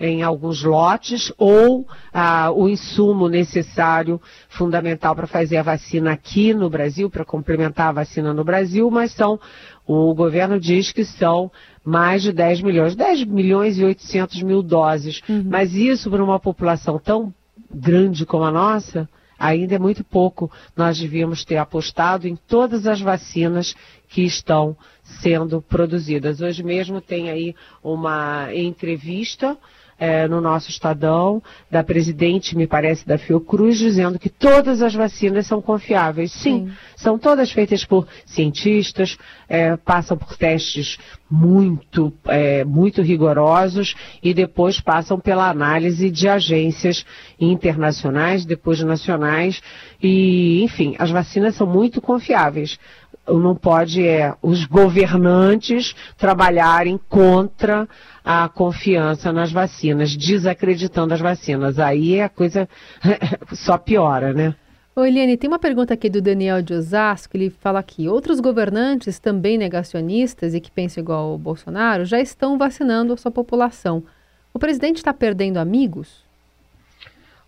em 0.00 0.22
alguns 0.22 0.64
lotes, 0.64 1.30
ou 1.36 1.86
ah, 2.12 2.50
o 2.50 2.68
insumo 2.68 3.28
necessário, 3.28 4.20
fundamental 4.48 5.14
para 5.14 5.26
fazer 5.26 5.58
a 5.58 5.62
vacina 5.62 6.12
aqui 6.12 6.54
no 6.54 6.70
Brasil, 6.70 7.10
para 7.10 7.24
complementar 7.24 7.88
a 7.88 7.92
vacina 7.92 8.32
no 8.32 8.42
Brasil, 8.42 8.90
mas 8.90 9.12
são, 9.12 9.38
o 9.86 10.14
governo 10.14 10.58
diz 10.58 10.90
que 10.90 11.04
são 11.04 11.52
mais 11.84 12.22
de 12.22 12.32
10 12.32 12.62
milhões, 12.62 12.96
10 12.96 13.24
milhões 13.24 13.78
e 13.78 13.84
800 13.84 14.42
mil 14.42 14.62
doses. 14.62 15.22
Uhum. 15.28 15.44
Mas 15.46 15.74
isso 15.74 16.10
para 16.10 16.24
uma 16.24 16.40
população 16.40 16.98
tão 16.98 17.32
grande 17.72 18.24
como 18.24 18.44
a 18.44 18.50
nossa, 18.50 19.08
ainda 19.38 19.74
é 19.74 19.78
muito 19.78 20.02
pouco. 20.02 20.50
Nós 20.76 20.98
devíamos 20.98 21.44
ter 21.44 21.56
apostado 21.56 22.26
em 22.26 22.36
todas 22.36 22.86
as 22.86 23.00
vacinas 23.00 23.74
que 24.08 24.22
estão 24.22 24.76
sendo 25.02 25.62
produzidas. 25.62 26.40
Hoje 26.40 26.62
mesmo 26.62 27.00
tem 27.00 27.30
aí 27.30 27.54
uma 27.82 28.48
entrevista 28.54 29.56
é, 30.00 30.26
no 30.26 30.40
nosso 30.40 30.70
Estadão, 30.70 31.42
da 31.70 31.84
presidente, 31.84 32.56
me 32.56 32.66
parece, 32.66 33.06
da 33.06 33.18
Fiocruz, 33.18 33.76
dizendo 33.76 34.18
que 34.18 34.30
todas 34.30 34.80
as 34.80 34.94
vacinas 34.94 35.46
são 35.46 35.60
confiáveis. 35.60 36.32
Sim, 36.32 36.68
Sim. 36.68 36.72
são 36.96 37.18
todas 37.18 37.52
feitas 37.52 37.84
por 37.84 38.08
cientistas, 38.24 39.18
é, 39.46 39.76
passam 39.76 40.16
por 40.16 40.34
testes 40.38 40.96
muito, 41.30 42.12
é, 42.26 42.64
muito 42.64 43.02
rigorosos 43.02 43.94
e 44.22 44.32
depois 44.32 44.80
passam 44.80 45.20
pela 45.20 45.50
análise 45.50 46.10
de 46.10 46.26
agências 46.26 47.04
internacionais, 47.38 48.46
depois 48.46 48.80
nacionais. 48.80 49.60
E, 50.02 50.62
enfim, 50.62 50.96
as 50.98 51.10
vacinas 51.10 51.54
são 51.54 51.66
muito 51.66 52.00
confiáveis 52.00 52.78
não 53.38 53.54
pode 53.54 54.06
é 54.06 54.34
os 54.42 54.64
governantes 54.64 55.94
trabalharem 56.16 56.98
contra 57.08 57.88
a 58.24 58.48
confiança 58.48 59.32
nas 59.32 59.52
vacinas, 59.52 60.16
desacreditando 60.16 61.14
as 61.14 61.20
vacinas. 61.20 61.78
Aí 61.78 62.20
a 62.20 62.28
coisa 62.28 62.68
só 63.52 63.78
piora, 63.78 64.32
né? 64.32 64.54
Oi, 64.96 65.08
Eliane, 65.08 65.36
tem 65.36 65.48
uma 65.48 65.58
pergunta 65.58 65.94
aqui 65.94 66.10
do 66.10 66.20
Daniel 66.20 66.60
de 66.60 66.74
Osasco, 66.74 67.36
ele 67.36 67.48
fala 67.48 67.78
aqui, 67.78 68.08
outros 68.08 68.40
governantes 68.40 69.18
também 69.20 69.56
negacionistas 69.56 70.52
e 70.52 70.60
que 70.60 70.70
pensam 70.70 71.00
igual 71.00 71.32
o 71.32 71.38
Bolsonaro 71.38 72.04
já 72.04 72.20
estão 72.20 72.58
vacinando 72.58 73.12
a 73.12 73.16
sua 73.16 73.30
população. 73.30 74.02
O 74.52 74.58
presidente 74.58 74.96
está 74.96 75.14
perdendo 75.14 75.58
amigos? 75.58 76.24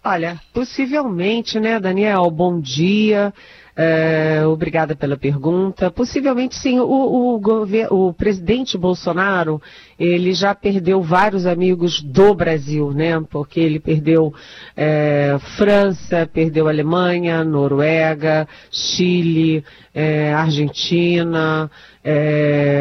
Olha, 0.04 0.40
possivelmente, 0.52 1.60
né, 1.60 1.78
Daniel? 1.78 2.30
Bom 2.30 2.60
dia. 2.60 3.34
É, 3.74 4.44
obrigada 4.46 4.94
pela 4.94 5.16
pergunta. 5.16 5.90
Possivelmente 5.90 6.54
sim, 6.56 6.78
o, 6.78 6.84
o, 6.84 8.08
o, 8.08 8.12
presidente 8.12 8.76
Bolsonaro, 8.76 9.62
ele 9.98 10.34
já 10.34 10.54
perdeu 10.54 11.00
vários 11.00 11.46
amigos 11.46 12.02
do 12.02 12.34
Brasil, 12.34 12.92
né? 12.92 13.18
Porque 13.30 13.60
ele 13.60 13.80
perdeu 13.80 14.34
é, 14.76 15.38
França, 15.56 16.28
perdeu 16.30 16.68
Alemanha, 16.68 17.42
Noruega, 17.44 18.46
Chile, 18.70 19.64
é, 19.94 20.34
Argentina, 20.34 21.70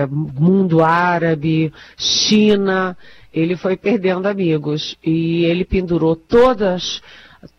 mundo 0.09 0.83
árabe, 0.83 1.71
China. 1.95 2.97
ele 3.33 3.55
foi 3.55 3.77
perdendo 3.77 4.27
amigos 4.27 4.97
e 5.01 5.45
ele 5.45 5.63
pendurou 5.63 6.17
todas 6.17 7.01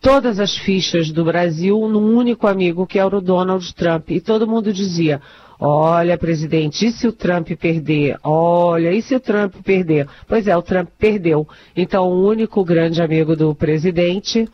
todas 0.01 0.39
as 0.39 0.55
fichas 0.57 1.11
do 1.11 1.23
Brasil 1.23 1.77
num 1.89 2.15
único 2.15 2.47
amigo 2.47 2.87
que 2.87 2.99
era 2.99 3.15
o 3.15 3.21
Donald 3.21 3.73
Trump 3.73 4.11
e 4.11 4.21
todo 4.21 4.47
mundo 4.47 4.71
dizia 4.71 5.21
Olha, 5.65 6.17
presidente, 6.17 6.87
e 6.87 6.91
se 6.91 7.07
o 7.07 7.13
Trump 7.13 7.47
perder? 7.51 8.17
Olha, 8.21 8.91
e 8.91 9.01
se 9.01 9.15
o 9.15 9.19
Trump 9.19 9.55
perder? 9.63 10.09
Pois 10.27 10.45
é, 10.45 10.57
o 10.57 10.61
Trump 10.61 10.89
perdeu. 10.99 11.47
Então, 11.73 12.09
o 12.09 12.27
único 12.27 12.65
grande 12.65 13.01
amigo 13.01 13.33
do 13.33 13.55
presidente 13.55 14.45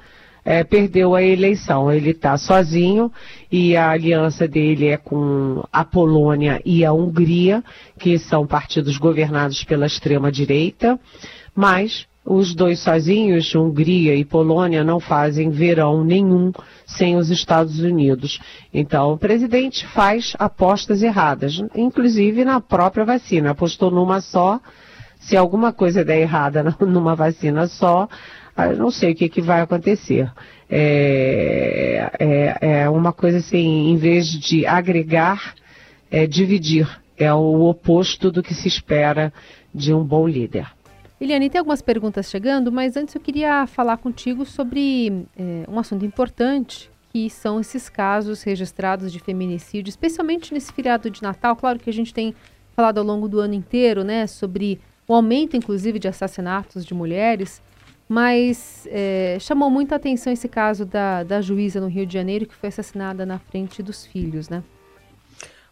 é, 0.46 0.64
perdeu 0.64 1.16
a 1.16 1.24
eleição. 1.24 1.92
Ele 1.92 2.12
está 2.12 2.38
sozinho 2.38 3.12
e 3.52 3.76
a 3.76 3.90
aliança 3.90 4.48
dele 4.48 4.90
é 4.90 4.98
com 4.98 5.64
a 5.72 5.84
Polônia 5.84 6.62
e 6.64 6.86
a 6.86 6.94
Hungria, 6.94 7.64
que 7.98 8.20
são 8.20 8.46
partidos 8.46 8.98
governados 8.98 9.64
pela 9.64 9.88
extrema-direita, 9.88 11.00
mas 11.56 12.06
os 12.30 12.54
dois 12.54 12.80
sozinhos, 12.80 13.56
Hungria 13.56 14.14
e 14.14 14.24
Polônia, 14.24 14.84
não 14.84 15.00
fazem 15.00 15.50
verão 15.50 16.04
nenhum 16.04 16.52
sem 16.86 17.16
os 17.16 17.32
Estados 17.32 17.80
Unidos. 17.80 18.40
Então, 18.72 19.14
o 19.14 19.18
presidente 19.18 19.86
faz 19.88 20.36
apostas 20.38 21.02
erradas, 21.02 21.60
inclusive 21.74 22.46
na 22.46 22.62
própria 22.62 23.04
vacina. 23.04 23.50
Apostou 23.50 23.90
numa 23.90 24.22
só. 24.22 24.60
Se 25.20 25.36
alguma 25.36 25.74
coisa 25.74 26.06
der 26.06 26.20
errada 26.20 26.78
numa 26.80 27.16
vacina 27.16 27.66
só, 27.66 28.08
eu 28.56 28.78
não 28.78 28.92
sei 28.92 29.14
o 29.14 29.16
que, 29.16 29.28
que 29.28 29.42
vai 29.42 29.62
acontecer. 29.62 30.32
É, 30.70 32.12
é, 32.20 32.58
é, 32.62 32.90
uma 32.90 33.12
coisa 33.12 33.40
assim, 33.40 33.90
em 33.90 33.98
vez 33.98 34.28
de 34.28 34.68
agregar, 34.68 35.56
é 36.12 36.28
dividir. 36.28 36.88
É 37.18 37.34
o 37.34 37.64
oposto 37.64 38.32
do 38.32 38.44
que 38.44 38.54
se 38.54 38.68
espera 38.68 39.34
de 39.74 39.94
um 39.94 40.04
bom 40.04 40.28
líder. 40.28 40.68
Eliane, 41.20 41.50
tem 41.50 41.60
algumas 41.60 41.82
perguntas 41.82 42.30
chegando, 42.30 42.72
mas 42.72 42.96
antes 42.96 43.14
eu 43.14 43.20
queria 43.20 43.68
falar 43.68 43.98
contigo 43.98 44.46
sobre 44.46 45.26
é, 45.38 45.66
um 45.68 45.78
assunto 45.78 46.06
importante, 46.06 46.90
que 47.12 47.30
são 47.30 47.60
esses 47.60 47.90
casos 47.90 48.42
registrados 48.44 49.12
de 49.12 49.20
feminicídio, 49.20 49.90
especialmente 49.90 50.54
nesse 50.54 50.72
feriado 50.72 51.10
de 51.10 51.22
Natal. 51.22 51.56
Claro 51.58 51.78
que 51.78 51.90
a 51.90 51.94
gente 51.94 52.14
tem 52.14 52.34
falado 52.74 53.00
ao 53.00 53.04
longo 53.04 53.28
do 53.28 53.42
ano 53.42 53.54
inteiro, 53.54 54.04
né, 54.04 54.28
sobre 54.28 54.80
o 55.06 55.14
aumento, 55.14 55.58
inclusive, 55.58 56.00
de 56.00 56.08
assassinatos 56.08 56.86
de 56.86 56.94
mulheres, 56.94 57.62
mas 58.08 58.88
é, 58.90 59.38
chamou 59.42 59.70
muita 59.70 59.96
atenção 59.96 60.32
esse 60.32 60.48
caso 60.48 60.86
da, 60.86 61.24
da 61.24 61.42
juíza 61.42 61.82
no 61.82 61.88
Rio 61.88 62.06
de 62.06 62.14
Janeiro 62.14 62.46
que 62.46 62.56
foi 62.56 62.70
assassinada 62.70 63.26
na 63.26 63.40
frente 63.40 63.84
dos 63.84 64.06
filhos, 64.06 64.48
né? 64.48 64.64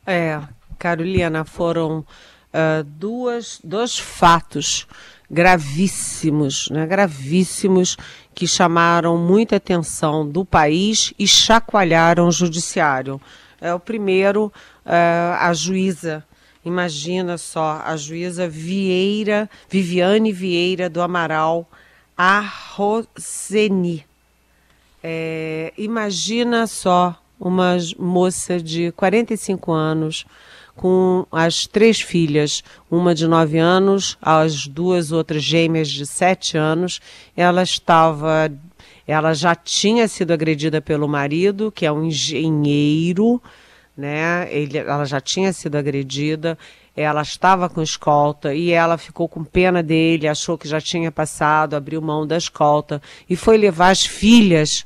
É, 0.06 0.42
Carolina, 0.78 1.46
foram 1.46 2.00
uh, 2.00 2.84
duas, 2.84 3.60
dois 3.64 3.98
fatos 3.98 4.88
gravíssimos, 5.30 6.70
né, 6.70 6.86
gravíssimos, 6.86 7.98
que 8.34 8.48
chamaram 8.48 9.18
muita 9.18 9.58
atenção 9.58 10.28
do 10.28 10.46
país 10.46 11.14
e 11.18 11.28
chacoalharam 11.28 12.28
o 12.28 12.32
judiciário. 12.32 13.20
É, 13.60 13.74
o 13.74 13.80
primeiro, 13.80 14.54
é, 14.86 15.36
a 15.40 15.52
juíza, 15.54 16.24
imagina 16.64 17.38
só, 17.38 17.82
a 17.84 17.98
juíza 17.98 18.48
Vieira, 18.48 19.50
Viviane 19.70 20.32
Vieira 20.32 20.90
do 20.90 21.02
Amaral 21.02 21.68
Arroseni. 22.16 24.06
É, 25.04 25.74
imagina 25.78 26.68
só 26.68 27.16
uma 27.40 27.78
moça 27.98 28.60
de 28.60 28.92
45 28.92 29.72
anos, 29.72 30.26
com 30.78 31.26
as 31.32 31.66
três 31.66 32.00
filhas, 32.00 32.64
uma 32.90 33.14
de 33.14 33.28
nove 33.28 33.58
anos, 33.58 34.16
as 34.22 34.68
duas 34.68 35.12
outras 35.12 35.44
gêmeas 35.44 35.90
de 35.90 36.06
sete 36.06 36.56
anos. 36.56 37.02
Ela 37.36 37.64
estava, 37.64 38.52
ela 39.06 39.34
já 39.34 39.56
tinha 39.56 40.08
sido 40.08 40.32
agredida 40.32 40.80
pelo 40.80 41.08
marido, 41.08 41.72
que 41.72 41.86
é 41.86 41.92
um 41.92 42.06
engenheiro, 42.06 43.42
né? 43.98 44.48
Ele, 44.52 44.78
ela 44.78 45.04
já 45.04 45.20
tinha 45.20 45.52
sido 45.52 45.76
agredida. 45.76 46.58
Ela 46.96 47.24
estava 47.24 47.68
com 47.70 47.82
escolta 47.82 48.54
e 48.54 48.72
ela 48.72 48.98
ficou 48.98 49.28
com 49.28 49.44
pena 49.44 49.82
dele, 49.82 50.28
achou 50.28 50.58
que 50.58 50.68
já 50.68 50.80
tinha 50.80 51.12
passado, 51.12 51.76
abriu 51.76 52.02
mão 52.02 52.26
da 52.26 52.38
escolta 52.38 53.02
e 53.30 53.36
foi 53.36 53.58
levar 53.58 53.90
as 53.90 54.06
filhas. 54.06 54.86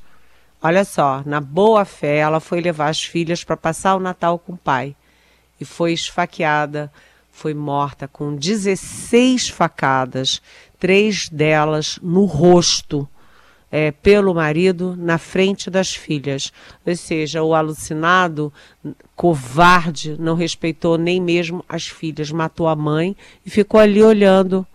Olha 0.64 0.86
só, 0.86 1.22
na 1.26 1.42
boa 1.42 1.84
fé, 1.86 2.18
ela 2.18 2.40
foi 2.40 2.62
levar 2.62 2.90
as 2.90 3.04
filhas 3.04 3.44
para 3.44 3.58
passar 3.58 3.96
o 3.96 4.00
Natal 4.00 4.40
com 4.40 4.54
o 4.54 4.58
pai 4.58 4.96
e 5.62 5.66
foi 5.66 5.94
esfaqueada, 5.94 6.92
foi 7.32 7.54
morta 7.54 8.08
com 8.08 8.36
16 8.36 9.50
facadas, 9.50 10.42
três 10.80 11.30
delas 11.30 12.00
no 12.02 12.26
rosto. 12.26 13.08
É, 13.74 13.90
pelo 13.90 14.34
marido 14.34 14.98
na 14.98 15.18
frente 15.18 15.70
das 15.70 15.96
filhas. 15.96 16.52
Ou 16.86 16.94
seja, 16.94 17.42
o 17.42 17.56
alucinado, 17.56 18.52
covarde, 19.16 20.18
não 20.20 20.36
respeitou 20.36 20.98
nem 20.98 21.22
mesmo 21.22 21.64
as 21.70 21.88
filhas, 21.88 22.34
matou 22.34 22.68
a 22.68 22.76
mãe 22.76 23.16
e 23.46 23.50
ficou 23.50 23.80
ali 23.80 24.04
olhando, 24.04 24.68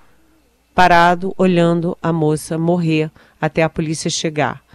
parado, 0.75 1.35
olhando 1.37 1.95
a 2.03 2.11
moça 2.11 2.57
morrer 2.57 3.11
até 3.39 3.63
a 3.63 3.69
polícia 3.69 4.09
chegar 4.09 4.66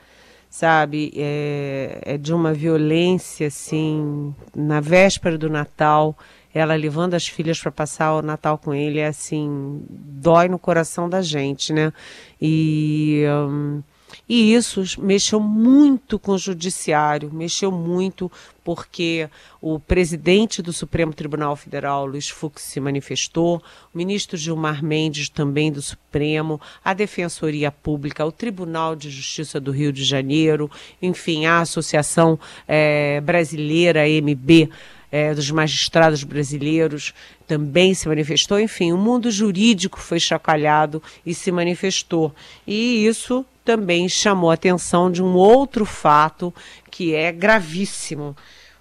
sabe? 0.51 1.13
É, 1.15 1.99
é, 2.03 2.17
de 2.17 2.33
uma 2.33 2.53
violência, 2.53 3.47
assim, 3.47 4.35
na 4.53 4.81
véspera 4.81 5.37
do 5.37 5.49
Natal, 5.49 6.15
ela 6.53 6.75
levando 6.75 7.13
as 7.13 7.25
filhas 7.25 7.59
para 7.59 7.71
passar 7.71 8.13
o 8.15 8.21
Natal 8.21 8.57
com 8.57 8.73
ele, 8.73 8.99
é 8.99 9.07
assim, 9.07 9.81
dói 9.89 10.49
no 10.49 10.59
coração 10.59 11.09
da 11.09 11.21
gente, 11.21 11.73
né? 11.73 11.91
E. 12.39 13.23
Um, 13.27 13.81
e 14.27 14.53
isso 14.53 14.83
mexeu 14.99 15.39
muito 15.39 16.17
com 16.17 16.33
o 16.33 16.37
judiciário, 16.37 17.31
mexeu 17.31 17.71
muito 17.71 18.31
porque 18.63 19.27
o 19.59 19.79
presidente 19.79 20.61
do 20.61 20.71
Supremo 20.71 21.13
Tribunal 21.13 21.55
Federal, 21.55 22.05
Luiz 22.05 22.29
Fux, 22.29 22.61
se 22.61 22.79
manifestou, 22.79 23.61
o 23.93 23.97
ministro 23.97 24.37
Gilmar 24.37 24.83
Mendes 24.83 25.29
também 25.29 25.71
do 25.71 25.81
Supremo, 25.81 26.61
a 26.83 26.93
Defensoria 26.93 27.71
Pública, 27.71 28.25
o 28.25 28.31
Tribunal 28.31 28.95
de 28.95 29.09
Justiça 29.09 29.59
do 29.59 29.71
Rio 29.71 29.91
de 29.91 30.03
Janeiro, 30.03 30.69
enfim, 31.01 31.45
a 31.45 31.59
Associação 31.59 32.39
é, 32.67 33.19
Brasileira, 33.21 34.07
MB, 34.07 34.69
é, 35.11 35.33
dos 35.33 35.51
magistrados 35.51 36.23
brasileiros 36.23 37.13
também 37.45 37.93
se 37.93 38.07
manifestou. 38.07 38.59
Enfim, 38.59 38.93
o 38.93 38.97
mundo 38.97 39.29
jurídico 39.29 39.99
foi 39.99 40.19
chacalhado 40.19 41.03
e 41.25 41.33
se 41.33 41.51
manifestou. 41.51 42.33
E 42.65 43.05
isso 43.05 43.45
também 43.63 44.09
chamou 44.09 44.51
a 44.51 44.55
atenção 44.55 45.11
de 45.11 45.21
um 45.21 45.33
outro 45.33 45.85
fato 45.85 46.53
que 46.89 47.13
é 47.13 47.31
gravíssimo. 47.31 48.35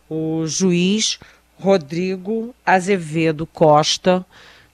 O 0.09 0.47
juiz 0.47 1.19
Rodrigo 1.59 2.55
Azevedo 2.65 3.47
Costa, 3.47 4.25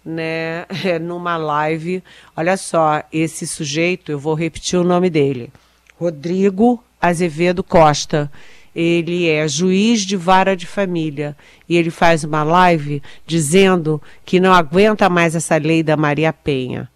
né, 0.04 0.66
numa 1.00 1.36
live, 1.36 2.02
olha 2.36 2.56
só, 2.56 3.02
esse 3.12 3.46
sujeito, 3.46 4.12
eu 4.12 4.18
vou 4.18 4.34
repetir 4.34 4.78
o 4.78 4.84
nome 4.84 5.10
dele. 5.10 5.52
Rodrigo 5.98 6.82
Azevedo 7.00 7.62
Costa 7.62 8.30
ele 8.76 9.26
é 9.26 9.48
juiz 9.48 10.02
de 10.02 10.18
vara 10.18 10.54
de 10.54 10.66
família 10.66 11.34
e 11.66 11.78
ele 11.78 11.90
faz 11.90 12.24
uma 12.24 12.42
live 12.42 13.02
dizendo 13.26 14.02
que 14.22 14.38
não 14.38 14.52
aguenta 14.52 15.08
mais 15.08 15.34
essa 15.34 15.56
lei 15.56 15.82
da 15.82 15.96
Maria 15.96 16.30
Penha. 16.30 16.86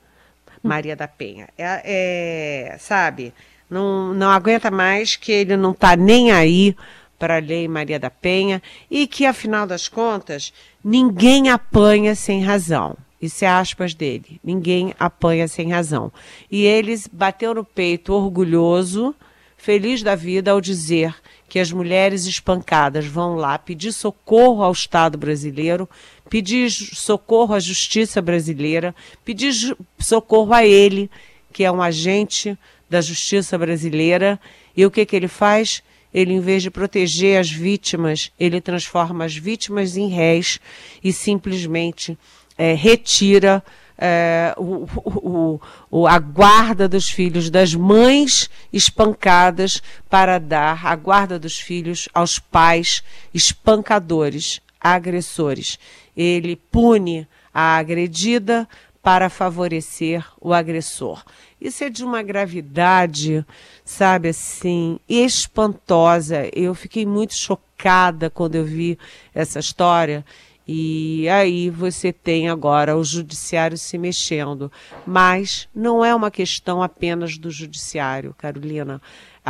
Maria 0.62 0.96
da 0.96 1.08
Penha. 1.08 1.48
É, 1.56 2.72
é 2.72 2.78
sabe, 2.78 3.32
não, 3.68 4.12
não 4.12 4.30
aguenta 4.30 4.70
mais 4.70 5.16
que 5.16 5.32
ele 5.32 5.56
não 5.56 5.70
está 5.72 5.96
nem 5.96 6.32
aí 6.32 6.76
para 7.18 7.36
a 7.36 7.40
lei 7.40 7.68
Maria 7.68 7.98
da 7.98 8.10
Penha 8.10 8.62
e 8.90 9.06
que, 9.06 9.26
afinal 9.26 9.66
das 9.66 9.88
contas, 9.88 10.52
ninguém 10.82 11.50
apanha 11.50 12.14
sem 12.14 12.42
razão. 12.42 12.96
Isso 13.20 13.44
é 13.44 13.48
aspas 13.48 13.92
dele. 13.92 14.40
Ninguém 14.42 14.94
apanha 14.98 15.46
sem 15.46 15.70
razão. 15.70 16.10
E 16.50 16.64
eles 16.64 17.06
bateu 17.06 17.54
no 17.54 17.64
peito 17.64 18.14
orgulhoso, 18.14 19.14
feliz 19.58 20.02
da 20.02 20.14
vida 20.14 20.52
ao 20.52 20.60
dizer 20.60 21.14
que 21.46 21.58
as 21.58 21.70
mulheres 21.70 22.26
espancadas 22.26 23.04
vão 23.04 23.34
lá 23.34 23.58
pedir 23.58 23.92
socorro 23.92 24.62
ao 24.62 24.72
Estado 24.72 25.18
brasileiro, 25.18 25.88
pedir 26.30 26.70
socorro 26.70 27.54
à 27.54 27.60
justiça 27.60 28.22
brasileira, 28.22 28.94
pedir 29.24 29.76
socorro 29.98 30.54
a 30.54 30.64
ele, 30.64 31.10
que 31.52 31.64
é 31.64 31.70
um 31.70 31.82
agente 31.82 32.56
da 32.88 33.00
justiça 33.00 33.58
brasileira. 33.58 34.40
E 34.76 34.86
o 34.86 34.90
que, 34.90 35.04
que 35.04 35.16
ele 35.16 35.28
faz? 35.28 35.82
Ele, 36.14 36.32
em 36.32 36.40
vez 36.40 36.62
de 36.62 36.70
proteger 36.70 37.38
as 37.38 37.50
vítimas, 37.50 38.30
ele 38.38 38.60
transforma 38.60 39.24
as 39.24 39.36
vítimas 39.36 39.96
em 39.96 40.08
réis 40.08 40.60
e 41.02 41.12
simplesmente 41.12 42.16
é, 42.56 42.74
retira 42.74 43.62
é, 43.98 44.54
o, 44.56 44.86
o, 44.96 45.60
o, 45.90 46.06
a 46.06 46.18
guarda 46.18 46.88
dos 46.88 47.10
filhos 47.10 47.50
das 47.50 47.74
mães 47.74 48.48
espancadas 48.72 49.82
para 50.08 50.38
dar 50.38 50.86
a 50.86 50.96
guarda 50.96 51.38
dos 51.38 51.58
filhos 51.58 52.08
aos 52.14 52.38
pais 52.38 53.04
espancadores, 53.34 54.60
agressores. 54.80 55.78
Ele 56.20 56.54
pune 56.54 57.26
a 57.52 57.76
agredida 57.78 58.68
para 59.02 59.30
favorecer 59.30 60.22
o 60.38 60.52
agressor. 60.52 61.24
Isso 61.58 61.82
é 61.82 61.88
de 61.88 62.04
uma 62.04 62.22
gravidade, 62.22 63.42
sabe 63.82 64.28
assim, 64.28 64.98
espantosa. 65.08 66.50
Eu 66.54 66.74
fiquei 66.74 67.06
muito 67.06 67.34
chocada 67.34 68.28
quando 68.28 68.56
eu 68.56 68.64
vi 68.66 68.98
essa 69.34 69.58
história. 69.60 70.22
E 70.68 71.26
aí 71.30 71.70
você 71.70 72.12
tem 72.12 72.50
agora 72.50 72.96
o 72.96 73.02
judiciário 73.02 73.78
se 73.78 73.96
mexendo. 73.96 74.70
Mas 75.06 75.68
não 75.74 76.04
é 76.04 76.14
uma 76.14 76.30
questão 76.30 76.82
apenas 76.82 77.38
do 77.38 77.50
judiciário, 77.50 78.34
Carolina. 78.36 79.00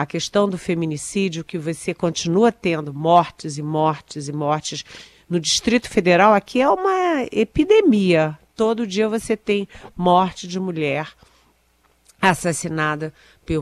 A 0.00 0.06
questão 0.06 0.48
do 0.48 0.56
feminicídio, 0.56 1.44
que 1.44 1.58
você 1.58 1.92
continua 1.92 2.50
tendo 2.50 2.94
mortes 2.94 3.58
e 3.58 3.62
mortes 3.62 4.28
e 4.28 4.32
mortes 4.32 4.82
no 5.28 5.38
Distrito 5.38 5.90
Federal, 5.90 6.32
aqui 6.32 6.58
é 6.58 6.70
uma 6.70 7.26
epidemia. 7.30 8.38
Todo 8.56 8.86
dia 8.86 9.10
você 9.10 9.36
tem 9.36 9.68
morte 9.94 10.48
de 10.48 10.58
mulher 10.58 11.06
assassinada 12.18 13.12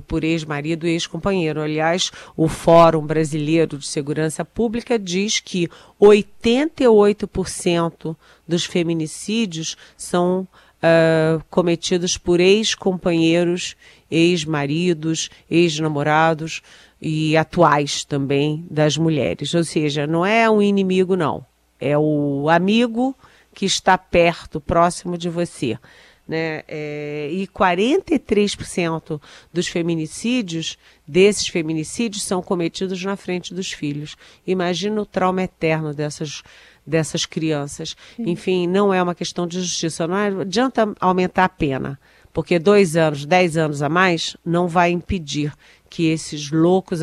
por 0.07 0.23
ex-marido 0.23 0.87
e 0.87 0.91
ex-companheiro. 0.91 1.61
Aliás, 1.61 2.13
o 2.37 2.47
Fórum 2.47 3.05
Brasileiro 3.05 3.77
de 3.77 3.89
Segurança 3.89 4.45
Pública 4.45 4.97
diz 4.97 5.41
que 5.41 5.69
88% 6.01 8.17
dos 8.47 8.65
feminicídios 8.65 9.77
são 9.97 10.47
uh, 10.83 11.43
cometidos 11.51 12.17
por 12.19 12.41
ex-companheiros, 12.41 13.77
ex-maridos, 14.11 15.31
ex-namorados 15.51 16.63
e 17.01 17.37
atuais 17.37 18.05
também 18.05 18.67
das 18.71 18.97
mulheres. 18.97 19.55
Ou 19.55 19.65
seja, 19.65 20.07
não 20.07 20.25
é 20.25 20.51
um 20.51 20.63
inimigo, 20.63 21.17
não 21.17 21.45
é 21.81 21.97
o 21.97 22.49
amigo 22.49 23.15
que 23.55 23.65
está 23.67 23.97
perto, 23.97 24.61
próximo 24.61 25.17
de 25.17 25.29
você. 25.29 25.79
Né? 26.27 26.63
É, 26.69 27.31
e 27.33 27.47
43% 27.47 29.21
dos 29.53 29.67
feminicídios, 29.67 30.77
desses 31.07 31.49
feminicídios, 31.49 32.23
são 32.23 32.43
cometidos 32.43 33.03
na 33.03 33.17
frente 33.17 33.55
dos 33.55 33.73
filhos. 33.73 34.15
Imagina 34.47 35.01
o 35.01 35.07
trauma 35.07 35.43
eterno 35.43 35.95
dessas, 35.95 36.43
dessas 36.89 37.27
crianças. 37.27 37.95
Sim. 38.17 38.31
Enfim, 38.31 38.67
não 38.67 38.93
é 38.93 39.03
uma 39.03 39.15
questão 39.15 39.47
de 39.47 39.61
justiça. 39.61 40.07
Não 40.07 40.41
adianta 40.41 40.95
aumentar 40.99 41.45
a 41.45 41.49
pena, 41.49 42.01
porque 42.33 42.59
dois 42.59 42.97
anos, 42.97 43.27
dez 43.27 43.57
anos 43.57 43.83
a 43.83 43.89
mais, 43.89 44.37
não 44.45 44.67
vai 44.67 44.91
impedir 44.91 45.53
que 45.91 46.11
esses 46.11 46.51
loucos 46.51 47.01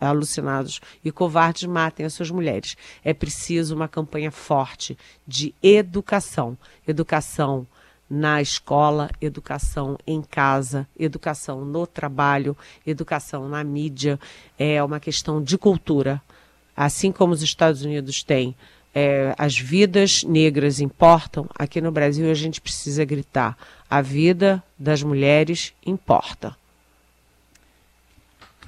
alucinados 0.00 0.80
e 1.04 1.12
covardes 1.12 1.64
matem 1.64 2.06
as 2.06 2.14
suas 2.14 2.30
mulheres. 2.30 2.76
É 3.04 3.12
preciso 3.12 3.74
uma 3.74 3.88
campanha 3.88 4.30
forte 4.30 4.96
de 5.26 5.54
educação. 5.62 6.56
Educação 6.86 7.66
na 8.08 8.40
escola, 8.40 9.10
educação 9.20 9.98
em 10.06 10.22
casa, 10.22 10.88
educação 10.98 11.64
no 11.64 11.86
trabalho, 11.86 12.56
educação 12.86 13.46
na 13.46 13.62
mídia. 13.62 14.18
É 14.58 14.82
uma 14.82 14.98
questão 14.98 15.42
de 15.42 15.58
cultura. 15.58 16.22
Assim 16.74 17.12
como 17.12 17.34
os 17.34 17.42
Estados 17.42 17.82
Unidos 17.82 18.22
têm 18.22 18.56
é, 18.94 19.34
as 19.38 19.58
vidas 19.58 20.24
negras 20.24 20.80
importam, 20.80 21.46
aqui 21.58 21.80
no 21.80 21.92
Brasil 21.92 22.30
a 22.30 22.34
gente 22.34 22.60
precisa 22.60 23.04
gritar: 23.04 23.56
a 23.88 24.00
vida 24.00 24.62
das 24.78 25.02
mulheres 25.02 25.74
importa. 25.84 26.56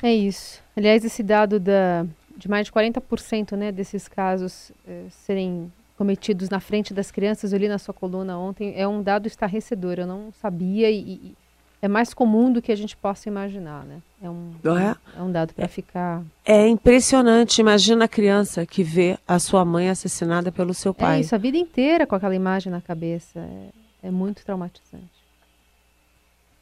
É 0.03 0.13
isso. 0.13 0.63
Aliás, 0.77 1.05
esse 1.05 1.23
dado 1.23 1.61
da, 1.61 2.07
de 2.37 2.49
mais 2.49 2.67
de 2.67 2.73
40% 2.73 3.57
né, 3.57 3.71
desses 3.71 4.09
casos 4.09 4.73
eh, 4.89 5.05
serem 5.11 5.71
cometidos 5.97 6.49
na 6.49 6.59
frente 6.59 6.95
das 6.95 7.11
crianças, 7.11 7.53
eu 7.53 7.59
li 7.59 7.69
na 7.69 7.77
sua 7.77 7.93
coluna 7.93 8.39
ontem, 8.39 8.73
é 8.75 8.89
um 8.89 9.03
dado 9.03 9.27
estarrecedor. 9.27 9.97
Eu 9.99 10.07
não 10.07 10.33
sabia 10.41 10.91
e, 10.91 10.97
e 10.99 11.35
é 11.83 11.89
mais 11.89 12.13
comum 12.13 12.53
do 12.53 12.61
que 12.61 12.71
a 12.71 12.77
gente 12.77 12.97
possa 12.97 13.29
imaginar, 13.29 13.85
né? 13.85 14.01
É 14.23 14.29
um, 14.29 14.53
é? 14.79 14.97
é 15.19 15.23
um 15.23 15.33
dado 15.33 15.55
para 15.55 15.67
ficar. 15.67 16.23
É 16.45 16.69
impressionante. 16.69 17.61
Imagina 17.61 18.05
a 18.05 18.09
criança 18.09 18.67
que 18.67 18.83
vê 18.83 19.19
a 19.27 19.39
sua 19.39 19.65
mãe 19.65 19.89
assassinada 19.89 20.53
pelo 20.53 20.75
seu 20.75 20.93
pai. 20.93 21.19
É 21.19 21.21
isso, 21.21 21.35
a 21.35 21.39
vida 21.39 21.57
inteira 21.57 22.07
com 22.07 22.15
aquela 22.15 22.35
imagem 22.35 22.71
na 22.71 22.81
cabeça. 22.81 23.41
É, 23.41 24.09
é 24.09 24.11
muito 24.11 24.45
traumatizante. 24.45 25.21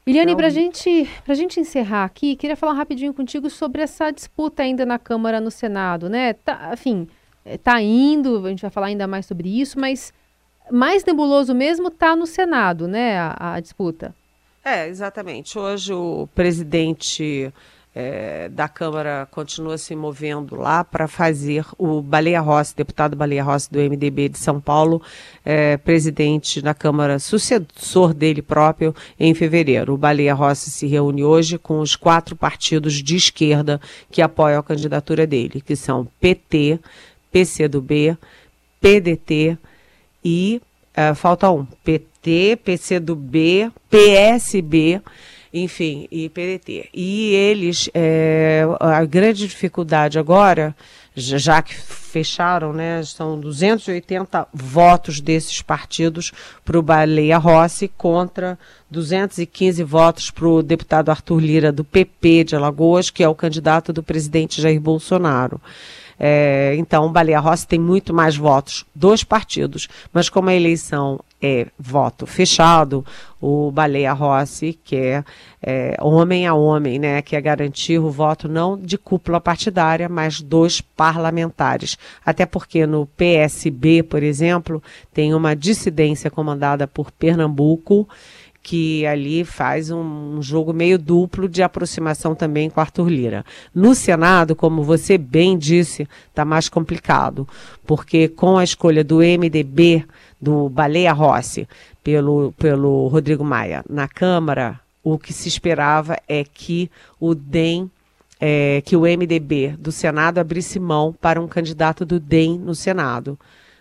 Eliane, 0.06 0.34
para 0.34 0.48
gente, 0.48 1.06
a 1.26 1.34
gente 1.34 1.60
encerrar 1.60 2.04
aqui, 2.04 2.34
queria 2.34 2.56
falar 2.56 2.72
rapidinho 2.72 3.12
contigo 3.12 3.50
sobre 3.50 3.82
essa 3.82 4.10
disputa 4.10 4.62
ainda 4.62 4.86
na 4.86 4.98
Câmara, 4.98 5.38
no 5.38 5.50
Senado, 5.50 6.08
né? 6.08 6.32
Tá, 6.32 6.70
enfim, 6.72 7.06
é, 7.44 7.58
tá 7.58 7.82
indo, 7.82 8.46
a 8.46 8.48
gente 8.48 8.62
vai 8.62 8.70
falar 8.70 8.86
ainda 8.86 9.06
mais 9.06 9.26
sobre 9.26 9.60
isso, 9.60 9.78
mas 9.78 10.14
mais 10.70 11.04
nebuloso 11.04 11.54
mesmo 11.54 11.90
tá 11.90 12.16
no 12.16 12.26
Senado, 12.26 12.88
né, 12.88 13.18
a, 13.18 13.54
a 13.54 13.60
disputa. 13.60 14.14
É, 14.64 14.88
exatamente. 14.88 15.58
Hoje 15.58 15.92
o 15.92 16.28
presidente 16.34 17.52
é, 17.94 18.48
da 18.48 18.68
Câmara 18.68 19.26
continua 19.30 19.78
se 19.78 19.96
movendo 19.96 20.54
lá 20.54 20.84
para 20.84 21.08
fazer 21.08 21.64
o 21.76 22.00
Baleia 22.00 22.40
Rossi, 22.40 22.76
deputado 22.76 23.16
Baleia 23.16 23.42
Rossi 23.42 23.70
do 23.72 23.80
MDB 23.80 24.28
de 24.28 24.38
São 24.38 24.60
Paulo, 24.60 25.02
é, 25.44 25.76
presidente 25.76 26.60
da 26.60 26.74
Câmara, 26.74 27.18
sucessor 27.18 28.14
dele 28.14 28.40
próprio, 28.42 28.94
em 29.18 29.34
fevereiro. 29.34 29.94
O 29.94 29.98
Baleia 29.98 30.34
Rossi 30.34 30.70
se 30.70 30.86
reúne 30.86 31.24
hoje 31.24 31.58
com 31.58 31.80
os 31.80 31.96
quatro 31.96 32.36
partidos 32.36 33.02
de 33.02 33.16
esquerda 33.16 33.80
que 34.10 34.22
apoiam 34.22 34.60
a 34.60 34.62
candidatura 34.62 35.26
dele, 35.26 35.60
que 35.60 35.74
são 35.74 36.06
PT, 36.20 36.78
PCdoB, 37.32 38.16
PDT 38.80 39.58
e 40.24 40.60
uh, 40.96 41.14
falta 41.14 41.50
um, 41.50 41.66
PCdoB, 42.56 43.70
PSB 43.90 45.00
enfim, 45.52 46.06
e 46.10 46.28
PDT. 46.28 46.88
E 46.92 47.34
eles, 47.34 47.88
é, 47.94 48.64
a 48.78 49.04
grande 49.04 49.46
dificuldade 49.46 50.18
agora, 50.18 50.74
já 51.14 51.62
que 51.62 51.74
fecharam, 51.74 52.72
né, 52.72 53.02
são 53.02 53.38
280 53.38 54.46
votos 54.52 55.20
desses 55.20 55.60
partidos 55.62 56.32
para 56.64 56.78
o 56.78 56.82
Baleia 56.82 57.38
Rossi 57.38 57.88
contra 57.88 58.58
215 58.90 59.82
votos 59.82 60.30
para 60.30 60.46
o 60.46 60.62
deputado 60.62 61.10
Arthur 61.10 61.40
Lira 61.40 61.72
do 61.72 61.84
PP 61.84 62.44
de 62.44 62.56
Alagoas, 62.56 63.10
que 63.10 63.22
é 63.22 63.28
o 63.28 63.34
candidato 63.34 63.92
do 63.92 64.02
presidente 64.02 64.60
Jair 64.60 64.80
Bolsonaro. 64.80 65.60
É, 66.18 66.74
então, 66.76 67.12
Baleia 67.12 67.38
Rossi 67.38 67.66
tem 67.66 67.78
muito 67.78 68.12
mais 68.12 68.36
votos 68.36 68.84
dos 68.94 69.22
partidos, 69.22 69.88
mas 70.12 70.28
como 70.28 70.48
a 70.48 70.54
eleição 70.54 71.20
é 71.40 71.68
voto 71.78 72.26
fechado, 72.26 73.06
o 73.40 73.70
Baleia 73.70 74.12
Rossi 74.12 74.76
quer 74.84 75.24
é, 75.62 75.96
homem 76.00 76.46
a 76.46 76.54
homem, 76.54 76.98
né, 76.98 77.22
quer 77.22 77.40
garantir 77.40 77.98
o 78.00 78.10
voto 78.10 78.48
não 78.48 78.76
de 78.76 78.98
cúpula 78.98 79.40
partidária, 79.40 80.08
mas 80.08 80.40
dos 80.40 80.80
parlamentares. 80.80 81.96
Até 82.26 82.44
porque 82.44 82.86
no 82.86 83.06
PSB, 83.06 84.02
por 84.02 84.22
exemplo, 84.22 84.82
tem 85.12 85.32
uma 85.32 85.54
dissidência 85.54 86.30
comandada 86.30 86.88
por 86.88 87.12
Pernambuco 87.12 88.08
que 88.68 89.06
ali 89.06 89.46
faz 89.46 89.90
um, 89.90 90.42
jogo 90.42 90.74
meio 90.74 90.98
duplo 90.98 91.48
de 91.48 91.62
aproximação 91.62 92.34
também 92.34 92.68
com 92.68 92.78
Arthur 92.78 93.08
Lira. 93.08 93.42
No 93.74 93.94
Senado, 93.94 94.54
como 94.54 94.82
você 94.82 95.16
bem 95.16 95.56
disse, 95.56 96.06
está 96.28 96.44
mais 96.44 96.68
complicado, 96.68 97.48
porque 97.86 98.28
com 98.28 98.58
a 98.58 98.64
escolha 98.64 99.02
do 99.02 99.20
MDB, 99.20 100.04
do 100.38 100.68
Baleia 100.68 101.14
Rossi, 101.14 101.66
pelo, 102.04 102.52
pelo 102.58 103.08
Rodrigo 103.08 103.42
Maia, 103.42 103.82
na 103.88 104.06
Câmara, 104.06 104.78
o 105.02 105.18
que 105.18 105.32
se 105.32 105.48
esperava 105.48 106.18
é 106.28 106.44
que 106.44 106.90
o 107.18 107.34
DEM 107.34 107.90
é, 108.38 108.82
que 108.84 108.94
o 108.94 109.00
MDB 109.00 109.76
do 109.78 109.90
Senado 109.90 110.36
abrisse 110.36 110.78
mão 110.78 111.16
para 111.18 111.40
um 111.40 111.48
candidato 111.48 112.04
do 112.04 112.20
DEM 112.20 112.58
no 112.58 112.74
Senado. 112.74 113.38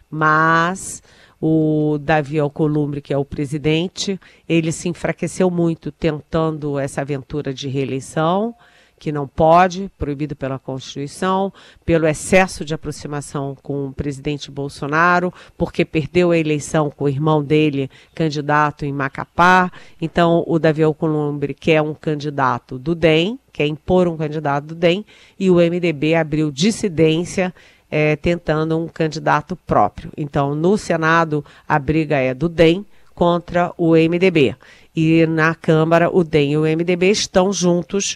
Mas 0.09 1.03
o 1.39 1.97
Davi 1.99 2.39
Alcolumbre, 2.39 3.01
que 3.01 3.13
é 3.13 3.17
o 3.17 3.25
presidente, 3.25 4.19
ele 4.47 4.71
se 4.71 4.89
enfraqueceu 4.89 5.49
muito 5.49 5.91
tentando 5.91 6.79
essa 6.79 7.01
aventura 7.01 7.53
de 7.53 7.67
reeleição, 7.67 8.55
que 8.99 9.11
não 9.11 9.27
pode, 9.27 9.91
proibido 9.97 10.35
pela 10.35 10.57
Constituição, 10.57 11.53
pelo 11.85 12.07
excesso 12.07 12.65
de 12.65 12.73
aproximação 12.73 13.55
com 13.61 13.87
o 13.87 13.93
presidente 13.93 14.49
Bolsonaro, 14.49 15.31
porque 15.55 15.85
perdeu 15.85 16.31
a 16.31 16.37
eleição 16.37 16.89
com 16.89 17.05
o 17.05 17.09
irmão 17.09 17.43
dele, 17.43 17.89
candidato 18.15 18.85
em 18.85 18.91
Macapá. 18.91 19.71
Então, 20.01 20.43
o 20.47 20.57
Davi 20.57 20.81
Alcolumbre 20.81 21.53
quer 21.53 21.81
um 21.81 21.93
candidato 21.93 22.79
do 22.79 22.95
DEM, 22.95 23.39
quer 23.53 23.67
impor 23.67 24.07
um 24.07 24.17
candidato 24.17 24.65
do 24.65 24.75
DEM, 24.75 25.05
e 25.39 25.49
o 25.49 25.57
MDB 25.57 26.15
abriu 26.15 26.51
dissidência 26.51 27.53
é, 27.89 28.15
tentando 28.15 28.77
um 28.77 28.87
candidato 28.87 29.55
próprio. 29.55 30.11
Então, 30.17 30.53
no 30.53 30.77
Senado, 30.77 31.43
a 31.67 31.79
briga 31.79 32.17
é 32.17 32.33
do 32.33 32.49
DEM 32.49 32.85
contra 33.13 33.73
o 33.77 33.93
MDB. 33.95 34.55
E 34.95 35.25
na 35.25 35.55
Câmara, 35.55 36.09
o 36.09 36.23
DEM 36.23 36.53
e 36.53 36.57
o 36.57 36.61
MDB 36.61 37.11
estão 37.11 37.51
juntos 37.51 38.15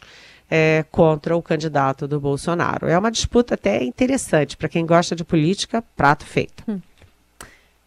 é, 0.49 0.83
contra 0.91 1.35
o 1.37 1.41
candidato 1.41 2.07
do 2.07 2.19
Bolsonaro. 2.19 2.87
É 2.87 2.97
uma 2.97 3.09
disputa 3.09 3.53
até 3.53 3.83
interessante. 3.83 4.57
Para 4.57 4.67
quem 4.67 4.85
gosta 4.85 5.15
de 5.15 5.23
política, 5.23 5.83
prato 5.95 6.25
feito. 6.25 6.63
Hum. 6.67 6.79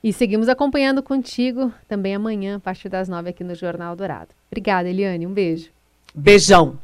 E 0.02 0.12
seguimos 0.12 0.48
acompanhando 0.48 1.02
contigo 1.02 1.72
também 1.88 2.14
amanhã, 2.14 2.56
a 2.56 2.60
partir 2.60 2.88
das 2.88 3.08
nove 3.08 3.30
aqui 3.30 3.42
no 3.42 3.54
Jornal 3.54 3.96
Dourado. 3.96 4.28
Obrigada, 4.50 4.88
Eliane. 4.88 5.26
Um 5.26 5.32
beijo. 5.32 5.70
Beijão. 6.14 6.78